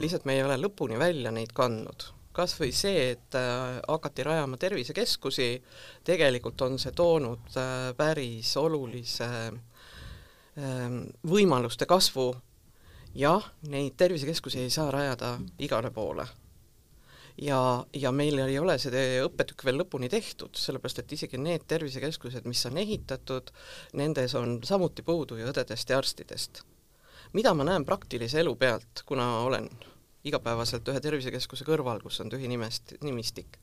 lihtsalt 0.00 0.24
me 0.24 0.36
ei 0.36 0.42
ole 0.44 0.56
lõpuni 0.60 0.98
välja 0.98 1.30
neid 1.30 1.52
kandnud. 1.56 2.08
kas 2.32 2.54
või 2.60 2.72
see, 2.72 3.10
et 3.12 3.36
äh, 3.36 3.80
hakati 3.88 4.24
rajama 4.24 4.56
tervisekeskusi, 4.56 5.62
tegelikult 6.04 6.60
on 6.62 6.78
see 6.78 6.92
toonud 6.96 7.56
äh, 7.60 7.92
päris 7.96 8.56
olulise 8.56 9.28
äh, 9.28 11.00
võimaluste 11.28 11.86
kasvu, 11.86 12.32
jah, 13.14 13.52
neid 13.68 13.96
tervisekeskusi 13.96 14.64
ei 14.64 14.70
saa 14.70 14.90
rajada 14.90 15.38
igale 15.58 15.90
poole 15.90 16.26
ja, 17.38 17.84
ja 17.94 18.12
meil 18.12 18.38
ei 18.44 18.58
ole 18.58 18.76
see 18.80 19.22
õppetükk 19.24 19.64
veel 19.64 19.80
lõpuni 19.82 20.10
tehtud, 20.12 20.56
sellepärast 20.58 21.02
et 21.02 21.14
isegi 21.16 21.40
need 21.40 21.64
tervisekeskused, 21.68 22.46
mis 22.48 22.64
on 22.68 22.78
ehitatud, 22.82 23.52
nendes 23.98 24.34
on 24.38 24.58
samuti 24.66 25.04
puudu 25.06 25.38
ju 25.40 25.48
õdedest 25.52 25.90
ja 25.90 25.98
arstidest. 26.02 26.62
mida 27.32 27.54
ma 27.54 27.64
näen 27.64 27.84
praktilise 27.84 28.40
elu 28.40 28.54
pealt, 28.56 29.02
kuna 29.06 29.38
olen 29.46 29.70
igapäevaselt 30.24 30.88
ühe 30.88 31.00
tervisekeskuse 31.00 31.64
kõrval, 31.64 32.02
kus 32.02 32.20
on 32.20 32.30
tühi 32.30 32.48
nimest, 32.48 32.94
nimistik, 33.02 33.58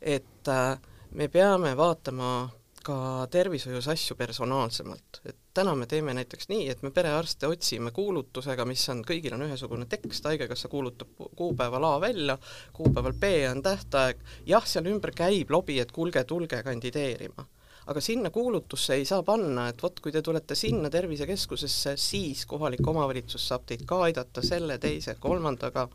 et 0.00 0.48
äh, 0.48 0.78
me 1.10 1.28
peame 1.28 1.76
vaatama 1.76 2.50
ka 2.88 3.26
tervishoius 3.30 3.88
asju 3.92 4.16
personaalsemalt, 4.16 5.20
et 5.28 5.36
täna 5.54 5.74
me 5.76 5.86
teeme 5.90 6.14
näiteks 6.16 6.48
nii, 6.48 6.68
et 6.72 6.82
me 6.82 6.90
perearste 6.94 7.48
otsime 7.50 7.92
kuulutusega, 7.94 8.64
mis 8.68 8.84
on, 8.92 9.02
kõigil 9.06 9.34
on 9.36 9.44
ühesugune 9.44 9.84
tekst, 9.90 10.24
Haigekassa 10.28 10.70
kuulutab 10.72 11.12
kuupäeval 11.36 11.84
A 11.84 11.92
välja, 12.00 12.38
kuupäeval 12.72 13.16
B 13.20 13.32
on 13.50 13.60
tähtaeg, 13.64 14.22
jah, 14.48 14.64
seal 14.66 14.88
ümber 14.88 15.12
käib 15.16 15.52
lobi, 15.52 15.76
et 15.82 15.92
kuulge, 15.92 16.24
tulge 16.24 16.62
kandideerima. 16.64 17.46
aga 17.88 18.00
sinna 18.04 18.28
kuulutusse 18.30 18.98
ei 19.00 19.04
saa 19.08 19.22
panna, 19.24 19.68
et 19.68 19.82
vot, 19.82 20.00
kui 20.04 20.12
te 20.12 20.20
tulete 20.22 20.54
sinna 20.54 20.90
tervisekeskusesse, 20.92 21.94
siis 21.96 22.44
kohalik 22.46 22.84
omavalitsus 22.86 23.46
saab 23.48 23.64
teid 23.68 23.86
ka 23.88 24.02
aidata 24.04 24.44
selle, 24.44 24.76
teise, 24.78 25.14
kolmandaga, 25.20 25.86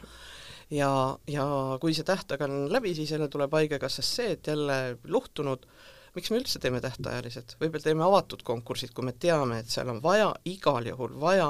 ja, 0.74 0.90
ja 1.30 1.46
kui 1.82 1.94
see 1.94 2.06
tähtaeg 2.06 2.42
on 2.46 2.56
läbi, 2.74 2.96
siis 2.98 3.14
jälle 3.14 3.30
tuleb 3.30 3.54
Haigekassast 3.54 4.22
see, 4.22 4.32
et 4.38 4.48
jälle 4.54 4.98
luhtunud, 5.06 5.66
miks 6.16 6.30
me 6.30 6.40
üldse 6.42 6.60
teeme 6.62 6.82
tähtajalised, 6.84 7.56
võib-olla 7.62 7.88
teeme 7.88 8.06
avatud 8.06 8.44
konkursid, 8.46 8.94
kui 8.94 9.06
me 9.08 9.16
teame, 9.18 9.60
et 9.64 9.70
seal 9.74 9.90
on 9.90 10.02
vaja, 10.04 10.30
igal 10.50 10.86
juhul 10.86 11.16
vaja, 11.22 11.50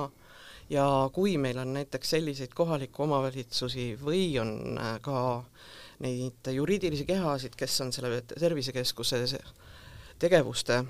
ja 0.72 0.86
kui 1.14 1.36
meil 1.38 1.60
on 1.60 1.74
näiteks 1.76 2.16
selliseid 2.16 2.54
kohalikke 2.56 3.04
omavalitsusi 3.04 3.94
või 4.02 4.26
on 4.42 4.80
äh, 4.80 4.98
ka 5.04 5.44
neid 6.04 6.52
juriidilisi 6.56 7.06
kehasid, 7.08 7.56
kes 7.60 7.80
on 7.84 7.92
selle 7.96 8.22
tervisekeskuse 8.28 9.24
tegevuste 10.20 10.84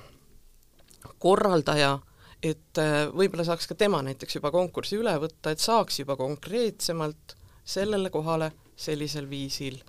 korraldaja, 1.20 1.98
et 2.44 2.82
äh, 2.82 3.08
võib-olla 3.10 3.48
saaks 3.48 3.68
ka 3.70 3.78
tema 3.80 4.04
näiteks 4.06 4.38
juba 4.38 4.54
konkursi 4.54 5.00
üle 5.02 5.16
võtta, 5.22 5.52
et 5.52 5.64
saaks 5.64 6.00
juba 6.04 6.18
konkreetsemalt 6.20 7.38
sellele 7.66 8.14
kohale 8.14 8.52
sellisel 8.76 9.30
viisil 9.30 9.82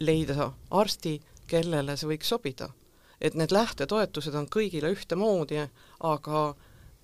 leida 0.00 0.52
arsti, 0.70 1.18
kellele 1.50 1.96
see 1.98 2.08
võiks 2.14 2.30
sobida 2.30 2.70
et 3.20 3.34
need 3.38 3.52
lähtetoetused 3.54 4.34
on 4.34 4.46
kõigile 4.50 4.90
ühtemoodi, 4.94 5.60
aga 6.04 6.44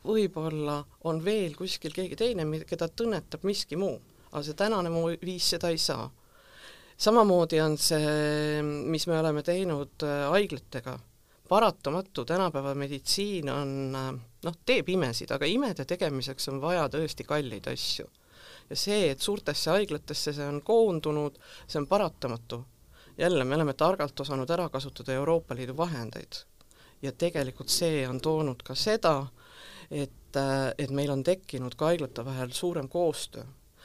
võib-olla 0.07 0.81
on 1.09 1.21
veel 1.25 1.55
kuskil 1.59 1.93
keegi 1.95 2.17
teine, 2.17 2.47
keda 2.69 2.89
tunnetab 2.89 3.45
miski 3.49 3.77
muu, 3.81 3.99
aga 4.31 4.43
see 4.47 4.57
tänane 4.57 4.93
muu 4.93 5.13
viis 5.23 5.51
seda 5.55 5.71
ei 5.71 5.79
saa. 5.79 6.11
samamoodi 7.01 7.61
on 7.61 7.79
see, 7.79 8.63
mis 8.63 9.07
me 9.07 9.19
oleme 9.19 9.43
teinud 9.43 10.05
äh, 10.05 10.27
haiglatega, 10.31 10.99
paratamatu, 11.49 12.25
tänapäeva 12.25 12.75
meditsiin 12.75 13.49
on 13.51 13.71
äh, 13.97 14.11
noh, 14.45 14.59
teeb 14.67 14.89
imesid, 14.89 15.31
aga 15.33 15.47
imede 15.47 15.85
tegemiseks 15.85 16.49
on 16.49 16.61
vaja 16.61 16.89
tõesti 16.89 17.25
kalleid 17.25 17.69
asju. 17.69 18.07
ja 18.71 18.77
see, 18.77 19.11
et 19.11 19.21
suurtesse 19.21 19.71
haiglatesse 19.71 20.33
see 20.33 20.47
on 20.47 20.61
koondunud, 20.63 21.39
see 21.67 21.81
on 21.81 21.89
paratamatu 21.89 22.65
jälle 23.21 23.45
me 23.45 23.55
oleme 23.55 23.75
targalt 23.77 24.21
osanud 24.21 24.51
ära 24.51 24.69
kasutada 24.69 25.13
Euroopa 25.13 25.55
Liidu 25.55 25.77
vahendeid 25.77 26.41
ja 27.03 27.13
tegelikult 27.13 27.73
see 27.73 28.03
on 28.09 28.21
toonud 28.21 28.63
ka 28.65 28.75
seda, 28.77 29.15
et, 29.91 30.37
et 30.79 30.93
meil 30.95 31.13
on 31.13 31.25
tekkinud 31.25 31.77
ka 31.79 31.93
haiglate 31.93 32.25
vahel 32.25 32.53
suurem 32.57 32.89
koostöö. 32.89 33.45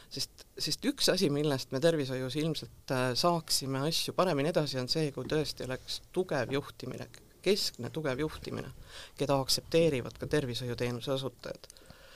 sest, 0.10 0.46
sest 0.60 0.86
üks 0.86 1.10
asi, 1.12 1.30
millest 1.30 1.72
me 1.72 1.80
tervishoius 1.84 2.36
ilmselt 2.40 2.92
äh, 2.92 3.08
saaksime 3.14 3.82
asju 3.88 4.14
paremini 4.14 4.52
edasi, 4.54 4.80
on 4.80 4.90
see, 4.90 5.12
kui 5.12 5.26
tõesti 5.28 5.66
oleks 5.66 6.02
tugev 6.16 6.52
juhtimine, 6.54 7.08
keskne 7.44 7.90
tugev 7.90 8.20
juhtimine, 8.20 8.72
keda 9.18 9.40
aktsepteerivad 9.42 10.20
ka 10.22 10.28
tervishoiuteenuse 10.28 11.12
osutajad 11.18 11.68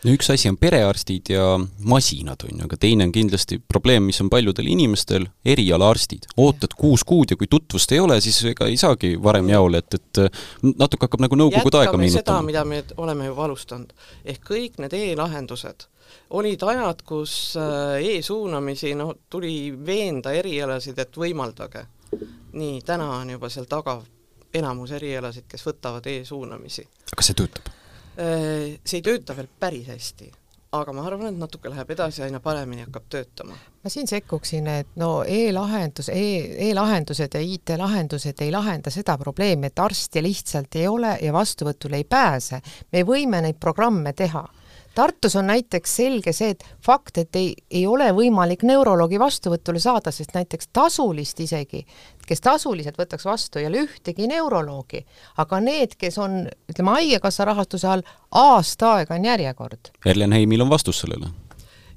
no 0.04 0.14
üks 0.16 0.30
asi 0.34 0.50
on 0.50 0.58
perearstid 0.60 1.32
ja 1.34 1.46
masinad, 1.88 2.44
on 2.48 2.62
ju, 2.62 2.68
aga 2.68 2.80
teine 2.80 3.08
on 3.08 3.14
kindlasti 3.16 3.60
probleem, 3.68 4.06
mis 4.10 4.20
on 4.24 4.30
paljudel 4.32 4.70
inimestel, 4.72 5.28
erialaarstid. 5.46 6.30
ootad 6.38 6.76
kuus 6.78 7.04
kuud 7.08 7.34
ja 7.34 7.38
kui 7.40 7.50
tutvust 7.52 7.92
ei 7.92 8.00
ole, 8.00 8.20
siis 8.24 8.40
ega 8.54 8.68
ei 8.70 8.78
saagi 8.80 9.16
varem 9.24 9.50
jaole, 9.52 9.84
et, 9.84 10.00
et 10.00 10.42
natuke 10.64 11.08
hakkab 11.08 11.26
nagu 11.28 11.40
nõukogude 11.40 11.82
aega 11.82 12.00
meenutama. 12.00 12.46
mida 12.48 12.66
me 12.66 12.84
oleme 12.98 13.30
juba 13.32 13.48
alustanud. 13.48 13.94
ehk 14.26 14.46
kõik 14.52 14.80
need 14.84 14.96
e-lahendused, 14.96 15.88
olid 16.40 16.64
ajad, 16.64 17.04
kus 17.08 17.34
äh, 17.60 18.00
e-suunamisi, 18.16 18.94
noh, 18.98 19.16
tuli 19.30 19.74
veenda 19.86 20.34
erialasid, 20.36 21.00
et 21.00 21.18
võimaldage. 21.18 21.86
nii, 22.54 22.80
täna 22.86 23.12
on 23.20 23.36
juba 23.36 23.50
seal 23.50 23.68
taga 23.70 24.00
enamus 24.54 24.96
erialasid, 24.98 25.46
kes 25.48 25.68
võtavad 25.68 26.08
e-suunamisi. 26.08 26.88
kas 27.16 27.30
see 27.32 27.38
töötab? 27.44 27.79
Äh, 28.20 28.80
see 28.84 29.00
ei 29.00 29.06
tööta 29.06 29.32
veel 29.38 29.48
päris 29.48 29.88
hästi, 29.88 30.26
aga 30.76 30.92
ma 30.92 31.06
arvan, 31.08 31.30
et 31.32 31.40
natuke 31.40 31.70
läheb 31.72 31.94
edasi, 31.96 32.20
aina 32.26 32.42
paremini 32.44 32.84
hakkab 32.84 33.06
töötama. 33.10 33.56
ma 33.84 33.90
siin 33.90 34.10
sekkuksin, 34.12 34.68
et 34.68 34.90
no 35.00 35.24
e-lahendus 35.24 36.10
e, 36.12 36.24
e-lahendused 36.68 37.38
ja 37.38 37.40
IT-lahendused 37.40 38.44
ei 38.44 38.52
lahenda 38.52 38.92
seda 38.92 39.16
probleemi, 39.18 39.72
et 39.72 39.80
arsti 39.80 40.24
lihtsalt 40.26 40.76
ei 40.76 40.88
ole 40.88 41.16
ja 41.22 41.34
vastuvõtule 41.34 42.02
ei 42.02 42.04
pääse. 42.04 42.60
me 42.92 43.06
võime 43.08 43.40
neid 43.46 43.60
programme 43.60 44.14
teha 44.14 44.44
Tartus 45.00 45.36
on 45.40 45.48
näiteks 45.48 45.96
selge 45.96 46.34
see, 46.36 46.52
et 46.52 46.64
fakt, 46.84 47.22
et 47.22 47.36
ei, 47.40 47.54
ei 47.72 47.86
ole 47.88 48.10
võimalik 48.16 48.66
neuroloogi 48.68 49.20
vastuvõtule 49.22 49.80
saada, 49.80 50.12
sest 50.12 50.34
näiteks 50.36 50.74
tasulist 50.76 51.40
isegi, 51.40 51.86
kes 52.28 52.44
tasuliselt 52.44 53.00
võtaks 53.00 53.24
vastu, 53.26 53.62
ei 53.62 53.70
ole 53.70 53.86
ühtegi 53.88 54.28
neuroloogi, 54.28 55.06
aga 55.40 55.62
need, 55.64 55.96
kes 55.96 56.20
on, 56.20 56.42
ütleme, 56.68 56.98
Haigekassa 56.98 57.48
rahastuse 57.48 57.88
all, 57.88 58.04
aasta 58.36 58.98
aega 58.98 59.16
on 59.16 59.30
järjekord. 59.32 59.94
Erlenheimil 60.06 60.68
on 60.68 60.76
vastus 60.76 61.00
sellele 61.06 61.32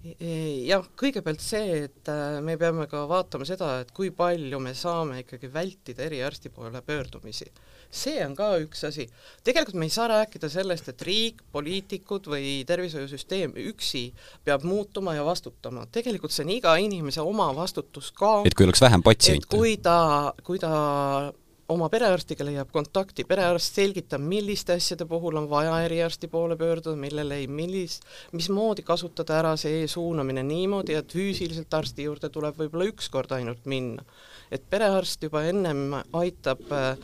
jah, 0.03 0.87
kõigepealt 0.99 1.43
see, 1.43 1.85
et 1.87 2.11
äh, 2.11 2.41
me 2.43 2.57
peame 2.59 2.89
ka 2.91 3.05
vaatama 3.11 3.47
seda, 3.47 3.77
et 3.85 3.93
kui 3.95 4.11
palju 4.15 4.59
me 4.63 4.75
saame 4.75 5.23
ikkagi 5.23 5.51
vältida 5.53 6.07
eriarsti 6.09 6.51
poole 6.51 6.83
pöördumisi 6.83 7.51
see 7.93 8.23
on 8.25 8.33
ka 8.37 8.49
üks 8.63 8.87
asi. 8.89 9.07
tegelikult 9.45 9.77
me 9.77 9.87
ei 9.87 9.93
saa 9.93 10.09
rääkida 10.11 10.49
sellest, 10.53 10.89
et 10.89 11.05
riik, 11.07 11.43
poliitikud 11.53 12.27
või 12.33 12.63
tervishoiusüsteem 12.69 13.53
üksi 13.69 14.07
peab 14.47 14.65
muutuma 14.65 15.15
ja 15.19 15.27
vastutama, 15.27 15.85
tegelikult 15.93 16.33
see 16.33 16.47
on 16.47 16.55
iga 16.57 16.75
inimese 16.81 17.21
oma 17.21 17.51
vastutus 17.57 18.11
ka. 18.17 18.41
et 18.49 18.57
kui 18.57 18.67
oleks 18.67 18.83
vähem 18.83 19.05
patsiente. 19.05 19.51
kui 19.53 19.77
ta, 19.85 20.33
kui 20.43 20.63
ta 20.63 20.73
oma 21.69 21.89
perearstiga 21.89 22.45
leiab 22.45 22.73
kontakti, 22.75 23.25
perearst 23.29 23.79
selgitab, 23.79 24.21
milliste 24.21 24.75
asjade 24.75 25.07
puhul 25.09 25.39
on 25.41 25.49
vaja 25.51 25.79
eriarsti 25.85 26.29
poole 26.29 26.57
pöörduda, 26.57 26.97
millel 26.97 27.31
ei, 27.37 27.47
millis, 27.47 28.01
mismoodi 28.33 28.83
kasutada 28.83 29.39
ära 29.39 29.53
see 29.57 29.85
e-suunamine 29.85 30.43
niimoodi, 30.47 30.99
et 30.99 31.13
füüsiliselt 31.13 31.75
arsti 31.75 32.09
juurde 32.09 32.33
tuleb 32.33 32.59
võib-olla 32.59 32.91
üks 32.91 33.09
kord 33.13 33.33
ainult 33.33 33.65
minna. 33.67 34.05
et 34.51 34.65
perearst 34.71 35.23
juba 35.23 35.47
ennem 35.49 35.95
aitab 36.13 36.61
äh, 36.77 36.99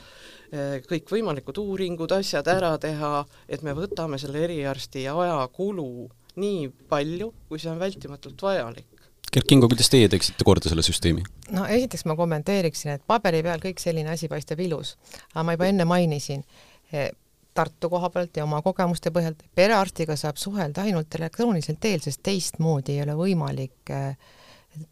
Eh, 0.48 0.78
kõikvõimalikud 0.88 1.58
uuringud, 1.60 2.12
asjad 2.16 2.46
ära 2.48 2.70
teha, 2.80 3.26
et 3.52 3.60
me 3.60 3.74
võtame 3.76 4.16
selle 4.16 4.46
eriarsti 4.46 5.02
ajakulu 5.12 6.08
nii 6.40 6.70
palju, 6.88 7.34
kui 7.50 7.60
see 7.60 7.68
on 7.68 7.82
vältimatult 7.82 8.40
vajalik. 8.46 8.86
Gerd 9.32 9.44
Kingo, 9.48 9.68
kuidas 9.68 9.90
teie 9.92 10.08
teeksite 10.08 10.44
korda 10.46 10.70
selle 10.70 10.84
süsteemi? 10.86 11.24
no 11.52 11.66
esiteks 11.68 12.04
ma 12.08 12.16
kommenteeriksin, 12.16 12.96
et 12.96 13.06
paberi 13.06 13.42
peal 13.44 13.62
kõik 13.62 13.80
selline 13.82 14.12
asi 14.14 14.28
paistab 14.28 14.60
ilus, 14.64 14.96
aga 15.34 15.46
ma 15.46 15.56
juba 15.56 15.70
enne 15.72 15.88
mainisin, 15.88 16.44
eh, 16.92 17.10
Tartu 17.58 17.88
koha 17.90 18.06
pealt 18.14 18.36
ja 18.38 18.44
oma 18.44 18.60
kogemuste 18.62 19.10
põhjalt, 19.10 19.40
perearstiga 19.58 20.14
saab 20.16 20.36
suhelda 20.38 20.84
ainult 20.86 21.14
elektroonilisel 21.18 21.74
teel, 21.80 21.98
sest 22.04 22.20
teistmoodi 22.22 22.94
ei 22.94 23.02
ole 23.02 23.16
võimalik 23.18 23.90
äh, 23.90 24.12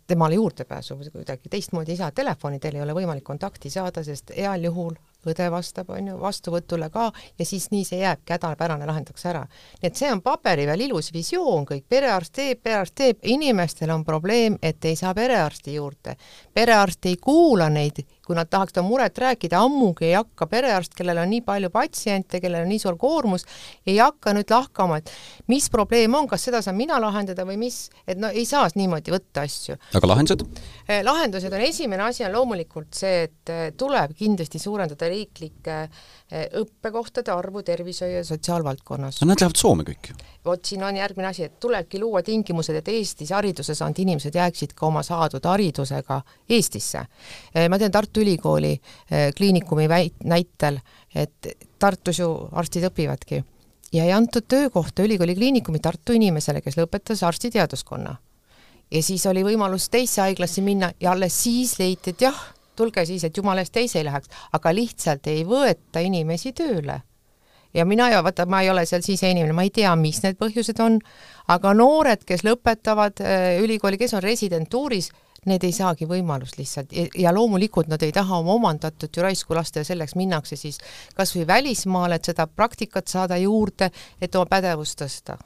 temale 0.06 0.34
juurdepääsu 0.34 0.96
kuidagi 1.12 1.48
teistmoodi 1.50 1.90
ei 1.90 1.96
saa, 1.96 2.10
telefoni 2.10 2.58
teel 2.58 2.78
ei 2.78 2.82
ole 2.82 2.94
võimalik 2.94 3.24
kontakti 3.24 3.70
saada, 3.70 4.04
sest 4.04 4.32
heal 4.36 4.64
juhul 4.64 4.94
õde 5.26 5.48
vastab, 5.50 5.90
on 5.90 6.12
ju, 6.12 6.16
vastuvõtule 6.20 6.88
ka 6.94 7.08
ja 7.38 7.46
siis 7.46 7.68
nii 7.72 7.84
see 7.84 7.98
jääbki, 7.98 8.36
hädapärane 8.36 8.86
lahendatakse 8.86 9.28
ära. 9.32 9.42
nii 9.82 9.90
et 9.90 9.98
see 9.98 10.10
on 10.12 10.22
paberi 10.22 10.66
peal 10.68 10.84
ilus 10.86 11.12
visioon 11.12 11.66
kõik, 11.66 11.86
perearst 11.88 12.32
teeb, 12.38 12.62
perearst 12.62 12.94
teeb, 12.94 13.18
inimestel 13.22 13.90
on 13.90 14.04
probleem, 14.04 14.58
et 14.62 14.84
ei 14.84 14.96
saa 14.96 15.14
perearsti 15.14 15.74
juurde. 15.74 16.16
perearst 16.54 17.06
ei 17.06 17.16
kuula 17.16 17.68
neid 17.68 18.04
kui 18.26 18.34
nad 18.34 18.50
tahaks 18.50 18.74
oma 18.80 18.88
muret 18.88 19.18
rääkida, 19.22 19.60
ammugi 19.62 20.08
ei 20.08 20.16
hakka 20.16 20.48
perearst, 20.50 20.94
kellel 20.98 21.20
on 21.22 21.30
nii 21.30 21.44
palju 21.46 21.70
patsiente, 21.70 22.40
kellel 22.42 22.64
on 22.66 22.72
nii 22.72 22.80
suur 22.82 22.98
koormus, 22.98 23.46
ei 23.86 24.00
hakka 24.00 24.34
nüüd 24.34 24.50
lahkama, 24.50 24.98
et 24.98 25.12
mis 25.52 25.68
probleem 25.70 26.14
on, 26.18 26.26
kas 26.30 26.48
seda 26.48 26.60
saan 26.64 26.78
mina 26.78 26.98
lahendada 27.02 27.46
või 27.46 27.58
mis, 27.60 27.84
et 28.06 28.18
no 28.18 28.32
ei 28.34 28.44
saa 28.48 28.66
niimoodi 28.74 29.14
võtta 29.14 29.46
asju. 29.46 29.78
Aga 29.96 30.10
lahendused? 30.12 30.44
Eh, 30.86 31.02
lahendused 31.04 31.52
on, 31.52 31.64
esimene 31.66 32.06
asi 32.06 32.24
on 32.26 32.34
loomulikult 32.34 32.94
see, 32.96 33.26
et 33.26 33.52
eh, 33.52 33.64
tuleb 33.78 34.14
kindlasti 34.18 34.60
suurendada 34.62 35.08
riiklike 35.10 35.76
eh, 35.82 36.46
õppekohtade 36.60 37.32
arvu 37.34 37.62
tervishoiu 37.66 38.18
ja 38.18 38.24
sotsiaalvaldkonnas. 38.26 39.20
no 39.22 39.30
nad 39.32 39.42
lähevad 39.42 39.60
Soome 39.60 39.86
kõik 39.88 40.12
ju 40.12 40.18
vot 40.46 40.62
siin 40.64 40.84
on 40.86 40.94
järgmine 40.94 41.26
asi, 41.26 41.48
et 41.48 41.56
tulebki 41.60 41.98
luua 41.98 42.22
tingimused, 42.22 42.76
et 42.78 42.88
Eestis 42.92 43.32
hariduse 43.34 43.74
saanud 43.74 43.98
inimesed 43.98 44.36
jääksid 44.38 44.76
ka 44.78 44.86
oma 44.86 45.02
saadud 45.02 45.42
haridusega 45.42 46.20
Eestisse. 46.48 47.02
ma 47.68 47.78
tean 47.82 47.90
Tartu 47.90 48.22
Ülikooli 48.22 48.76
kliinikumi 49.36 49.88
väit-, 49.90 50.22
näitel, 50.22 50.78
et 51.14 51.50
Tartus 51.82 52.22
ju 52.22 52.30
arstid 52.52 52.86
õpivadki 52.86 53.42
ja 53.92 54.04
ei 54.04 54.12
antud 54.12 54.46
töökohta 54.48 55.02
ülikooli 55.02 55.34
kliinikumi 55.34 55.78
Tartu 55.78 56.12
inimesele, 56.12 56.60
kes 56.60 56.78
lõpetas 56.78 57.22
arstiteaduskonna. 57.26 58.16
Ja 58.90 59.02
siis 59.02 59.26
oli 59.26 59.42
võimalus 59.46 59.88
teise 59.90 60.22
haiglasse 60.22 60.62
minna 60.62 60.92
ja 61.00 61.12
alles 61.12 61.36
siis 61.42 61.76
leiti, 61.78 62.14
et 62.14 62.26
jah, 62.28 62.38
tulge 62.76 63.04
siis, 63.08 63.24
et 63.24 63.36
jumala 63.36 63.64
eest 63.64 63.74
teise 63.74 64.00
ei 64.00 64.06
läheks, 64.06 64.30
aga 64.52 64.72
lihtsalt 64.74 65.26
ei 65.32 65.44
võeta 65.48 66.02
inimesi 66.04 66.52
tööle. 66.56 67.00
Ja 67.74 67.84
mina 67.84 68.08
ja 68.08 68.22
vaata, 68.24 68.46
ma 68.48 68.62
ei 68.64 68.70
ole 68.70 68.86
seal 68.88 69.02
siseinimene, 69.04 69.52
ma 69.52 69.66
ei 69.66 69.72
tea, 69.74 69.90
mis 70.00 70.22
need 70.24 70.38
põhjused 70.40 70.78
on, 70.80 70.96
aga 71.52 71.74
noored, 71.76 72.22
kes 72.24 72.46
lõpetavad 72.46 73.20
äh, 73.20 73.58
ülikooli, 73.60 73.98
kes 74.00 74.14
on 74.16 74.24
residentuuris, 74.24 75.10
need 75.46 75.64
ei 75.66 75.74
saagi 75.76 76.08
võimalust 76.08 76.56
lihtsalt. 76.58 76.94
Ja 77.18 77.34
loomulikult 77.34 77.90
nad 77.92 78.02
ei 78.02 78.14
taha 78.16 78.40
oma 78.40 78.54
omandatut 78.56 79.16
ju 79.16 79.22
raisku 79.22 79.54
lasta 79.54 79.82
ja 79.82 79.90
selleks 79.90 80.16
minnakse 80.18 80.56
siis 80.56 80.80
kas 81.14 81.34
või 81.36 81.44
välismaale, 81.46 82.16
et 82.16 82.32
seda 82.32 82.48
praktikat 82.48 83.12
saada 83.12 83.36
juurde, 83.38 83.90
et 84.20 84.34
oma 84.34 84.48
pädevust 84.56 84.98
tõsta 85.02 85.36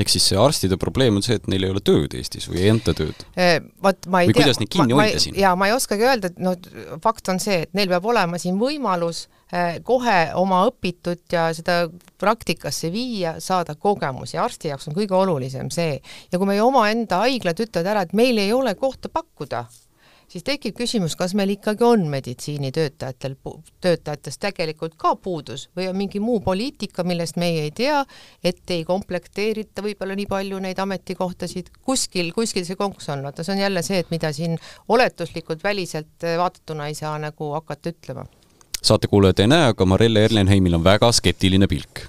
ehk 0.00 0.10
siis 0.10 0.26
see 0.30 0.38
arstide 0.40 0.78
probleem 0.80 1.18
on 1.18 1.24
see, 1.24 1.36
et 1.38 1.46
neil 1.50 1.66
ei 1.66 1.72
ole 1.74 1.82
tööd 1.84 2.16
Eestis 2.18 2.48
või 2.50 2.64
ei 2.64 2.72
anta 2.72 2.94
tööd? 2.96 3.24
Äh, 3.38 3.58
vot 3.82 4.08
ma 4.10 4.24
ei 4.24 4.30
või 4.30 4.34
tea. 4.34 4.42
kuidas 4.42 4.60
neid 4.60 4.72
kinni 4.74 4.96
hoida 4.98 5.22
siin? 5.22 5.38
jaa, 5.38 5.54
ma 5.58 5.68
ei 5.70 5.76
oskagi 5.76 6.06
öelda, 6.06 6.32
et 6.32 6.42
noh, 6.42 6.58
fakt 7.04 7.30
on 7.32 7.40
see, 7.42 7.62
et 7.66 7.72
neil 7.78 7.90
peab 7.92 8.08
olema 8.10 8.40
siin 8.42 8.58
võimalus 8.60 9.24
äh, 9.54 9.78
kohe 9.86 10.18
oma 10.40 10.64
õpitut 10.70 11.36
ja 11.36 11.46
seda 11.56 11.84
praktikasse 12.20 12.90
viia, 12.94 13.36
saada 13.44 13.76
kogemusi, 13.78 14.38
arsti 14.40 14.72
jaoks 14.72 14.90
on 14.90 14.98
kõige 14.98 15.16
olulisem 15.18 15.70
see. 15.74 16.00
ja 16.32 16.40
kui 16.40 16.50
meie 16.50 16.64
omaenda 16.64 17.22
haiglad 17.24 17.62
ütlevad 17.62 17.94
ära, 17.94 18.04
et 18.06 18.16
meil 18.18 18.40
ei 18.42 18.52
ole 18.56 18.74
kohta 18.78 19.12
pakkuda, 19.12 19.66
siis 20.34 20.44
tekib 20.46 20.74
küsimus, 20.78 21.14
kas 21.18 21.34
meil 21.38 21.52
ikkagi 21.54 21.86
on 21.86 22.06
meditsiinitöötajatel, 22.10 23.36
töötajatest 23.84 24.40
tegelikult 24.42 24.96
ka 25.00 25.14
puudus 25.16 25.68
või 25.78 25.88
on 25.90 25.98
mingi 25.98 26.22
muu 26.22 26.40
poliitika, 26.44 27.06
millest 27.06 27.38
meie 27.40 27.68
ei 27.68 27.74
tea, 27.74 28.00
et 28.44 28.74
ei 28.74 28.84
komplekteerita 28.88 29.84
võib-olla 29.84 30.16
nii 30.18 30.28
palju 30.30 30.62
neid 30.64 30.80
ametikohtasid, 30.82 31.70
kuskil, 31.86 32.32
kuskil 32.34 32.66
see 32.66 32.78
konks 32.80 33.08
on, 33.14 33.22
vaata 33.26 33.46
see 33.46 33.54
on 33.56 33.62
jälle 33.62 33.84
see, 33.86 34.00
et 34.02 34.10
mida 34.14 34.32
siin 34.34 34.58
oletuslikult 34.88 35.62
väliselt 35.64 36.26
vaadatuna 36.26 36.90
ei 36.90 36.98
saa 36.98 37.14
nagu 37.22 37.52
hakata 37.54 37.94
ütlema. 37.94 38.26
saatekuulajad 38.82 39.44
ei 39.44 39.52
näe, 39.54 39.70
aga 39.74 39.86
Marelle 39.86 40.24
Erlenheimil 40.24 40.80
on 40.80 40.84
väga 40.84 41.12
skeptiline 41.12 41.70
pilk 41.70 42.08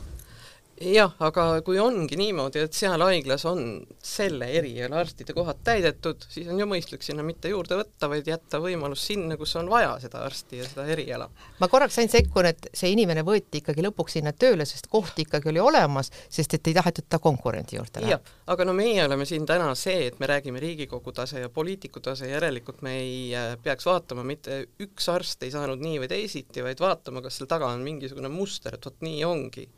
jah, 0.81 1.13
aga 1.23 1.43
kui 1.65 1.77
ongi 1.79 2.17
niimoodi, 2.19 2.59
et 2.65 2.75
seal 2.75 2.99
haiglas 3.05 3.45
on 3.47 3.61
selle 4.03 4.47
eriala 4.59 4.99
arstide 4.99 5.33
kohad 5.35 5.61
täidetud, 5.63 6.25
siis 6.31 6.49
on 6.51 6.59
ju 6.59 6.67
mõistlik 6.67 7.05
sinna 7.05 7.23
mitte 7.23 7.49
juurde 7.51 7.77
võtta, 7.79 8.09
vaid 8.11 8.27
jätta 8.27 8.59
võimalus 8.63 9.05
sinna, 9.07 9.37
kus 9.39 9.55
on 9.59 9.69
vaja 9.71 9.93
seda 10.03 10.25
arsti 10.27 10.59
ja 10.59 10.67
seda 10.67 10.87
eriala. 10.91 11.29
ma 11.59 11.69
korraks 11.71 11.99
ainult 12.01 12.17
sekkun, 12.17 12.49
et 12.51 12.67
see 12.75 12.91
inimene 12.91 13.23
võeti 13.27 13.61
ikkagi 13.61 13.85
lõpuks 13.85 14.17
sinna 14.17 14.33
tööle, 14.35 14.67
sest 14.67 14.89
koht 14.91 15.19
ikkagi 15.23 15.49
oli 15.53 15.63
olemas, 15.63 16.11
sest 16.29 16.57
et 16.57 16.67
ei 16.67 16.75
tahetud 16.75 17.07
ta 17.09 17.21
konkurendi 17.23 17.79
juurde 17.79 18.03
läheb. 18.03 18.33
aga 18.51 18.67
no 18.67 18.75
meie 18.75 19.05
oleme 19.05 19.27
siin 19.29 19.47
täna 19.47 19.71
see, 19.79 20.09
et 20.09 20.19
me 20.19 20.27
räägime 20.31 20.59
Riigikogu 20.59 21.15
tase 21.15 21.39
ja 21.45 21.49
poliitiku 21.49 22.03
tase, 22.03 22.27
järelikult 22.33 22.83
me 22.83 22.97
ei 22.99 23.15
äh, 23.35 23.55
peaks 23.63 23.87
vaatama, 23.87 24.27
mitte 24.27 24.65
üks 24.83 25.07
arst 25.13 25.43
ei 25.47 25.55
saanud 25.55 25.79
nii 25.79 26.03
või 26.03 26.11
teisiti, 26.11 26.63
vaid 26.65 26.83
vaatama, 26.83 27.23
kas 27.23 27.39
seal 27.39 27.47
taga 27.47 27.71
on 27.71 27.83
mingisugune 27.85 28.31
muster, 28.33 28.75
et 28.75 28.85
vot 28.85 29.03
nii 29.05 29.23
ongi 29.23 29.69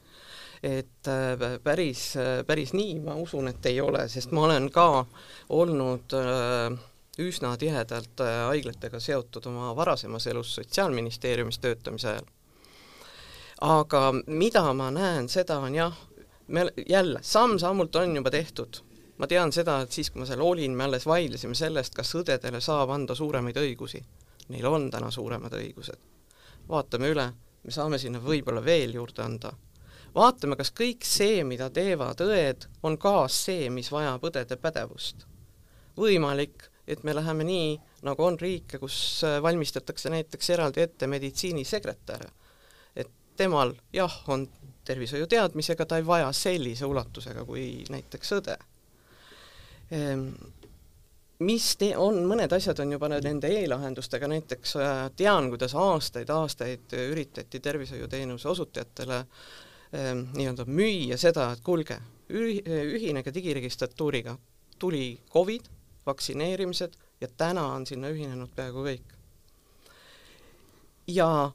et 0.63 1.07
äh, 1.07 1.59
päris, 1.63 2.15
äh, 2.17 2.45
päris 2.45 2.73
nii 2.73 2.99
ma 2.99 3.15
usun, 3.15 3.47
et 3.47 3.65
ei 3.65 3.81
ole, 3.81 4.07
sest 4.09 4.31
ma 4.31 4.45
olen 4.47 4.69
ka 4.73 5.05
olnud 5.53 6.15
äh, 6.17 6.77
üsna 7.21 7.55
tihedalt 7.57 8.21
haiglatega 8.21 8.99
seotud 9.01 9.45
oma 9.49 9.71
varasemas 9.75 10.27
elus 10.27 10.55
Sotsiaalministeeriumis 10.55 11.59
töötamise 11.59 12.09
ajal. 12.09 12.27
aga 13.61 14.01
mida 14.27 14.73
ma 14.73 14.91
näen, 14.91 15.29
seda 15.29 15.57
on 15.59 15.75
jah, 15.75 15.95
me 16.47 16.67
jälle, 16.89 17.19
samm-sammult 17.21 17.95
on 17.95 18.15
juba 18.15 18.31
tehtud. 18.31 18.81
ma 19.17 19.27
tean 19.27 19.51
seda, 19.51 19.81
et 19.81 19.91
siis, 19.91 20.11
kui 20.11 20.21
ma 20.21 20.25
seal 20.29 20.41
olin, 20.41 20.71
me 20.77 20.83
alles 20.83 21.05
vaidlesime 21.05 21.55
sellest, 21.55 21.95
kas 21.95 22.15
õdedele 22.15 22.61
saab 22.61 22.89
anda 22.89 23.15
suuremaid 23.15 23.57
õigusi. 23.57 24.03
Neil 24.49 24.65
on 24.65 24.91
täna 24.91 25.11
suuremad 25.11 25.53
õigused. 25.53 25.97
vaatame 26.69 27.09
üle, 27.09 27.31
me 27.63 27.71
saame 27.71 27.97
sinna 27.97 28.21
võib-olla 28.21 28.61
veel 28.63 28.93
juurde 28.93 29.23
anda 29.23 29.53
vaatame, 30.15 30.55
kas 30.59 30.71
kõik 30.75 31.05
see, 31.07 31.43
mida 31.47 31.69
teevad 31.73 32.21
õed, 32.23 32.67
on 32.85 32.97
ka 33.01 33.27
see, 33.31 33.69
mis 33.73 33.91
vajab 33.91 34.23
õdede 34.29 34.57
pädevust. 34.61 35.25
võimalik, 35.97 36.67
et 36.87 37.03
me 37.03 37.15
läheme 37.15 37.43
nii, 37.43 37.77
nagu 38.05 38.23
on 38.23 38.37
riike, 38.39 38.77
kus 38.79 39.23
äh, 39.25 39.41
valmistatakse 39.41 40.09
näiteks 40.13 40.49
eraldi 40.49 40.81
ette 40.81 41.07
meditsiinisekretär. 41.07 42.27
et 42.95 43.09
temal 43.35 43.73
jah, 43.93 44.23
on 44.27 44.47
tervishoiuteadmisega, 44.85 45.85
ta 45.85 45.97
ei 45.97 46.05
vaja 46.05 46.31
sellise 46.31 46.85
ulatusega 46.85 47.45
kui 47.45 47.83
näiteks 47.89 48.31
õde 48.39 48.57
ehm, 49.91 50.29
mis 51.39 51.75
te-, 51.77 51.97
on, 51.97 52.23
mõned 52.29 52.53
asjad 52.53 52.79
on 52.79 52.91
juba 52.91 53.09
nende 53.09 53.47
e-lahendustega, 53.47 54.27
näiteks 54.27 54.75
äh, 54.75 55.09
tean, 55.15 55.49
kuidas 55.49 55.75
aastaid-aastaid 55.75 56.93
üritati 57.09 57.59
tervishoiuteenuse 57.59 58.49
osutajatele 58.49 59.25
Ehm, 59.25 59.66
nii-öelda 59.91 60.65
müüa 60.67 61.17
seda, 61.17 61.51
et 61.53 61.61
kuulge, 61.63 61.99
ühinege 62.29 63.33
digiregistratuuriga. 63.33 64.37
tuli 64.79 65.19
Covid, 65.33 65.65
vaktsineerimised 66.05 66.93
ja 67.21 67.27
täna 67.37 67.65
on 67.73 67.85
sinna 67.87 68.09
ühinenud 68.09 68.49
peaaegu 68.55 68.83
kõik. 68.83 69.15
ja 71.07 71.51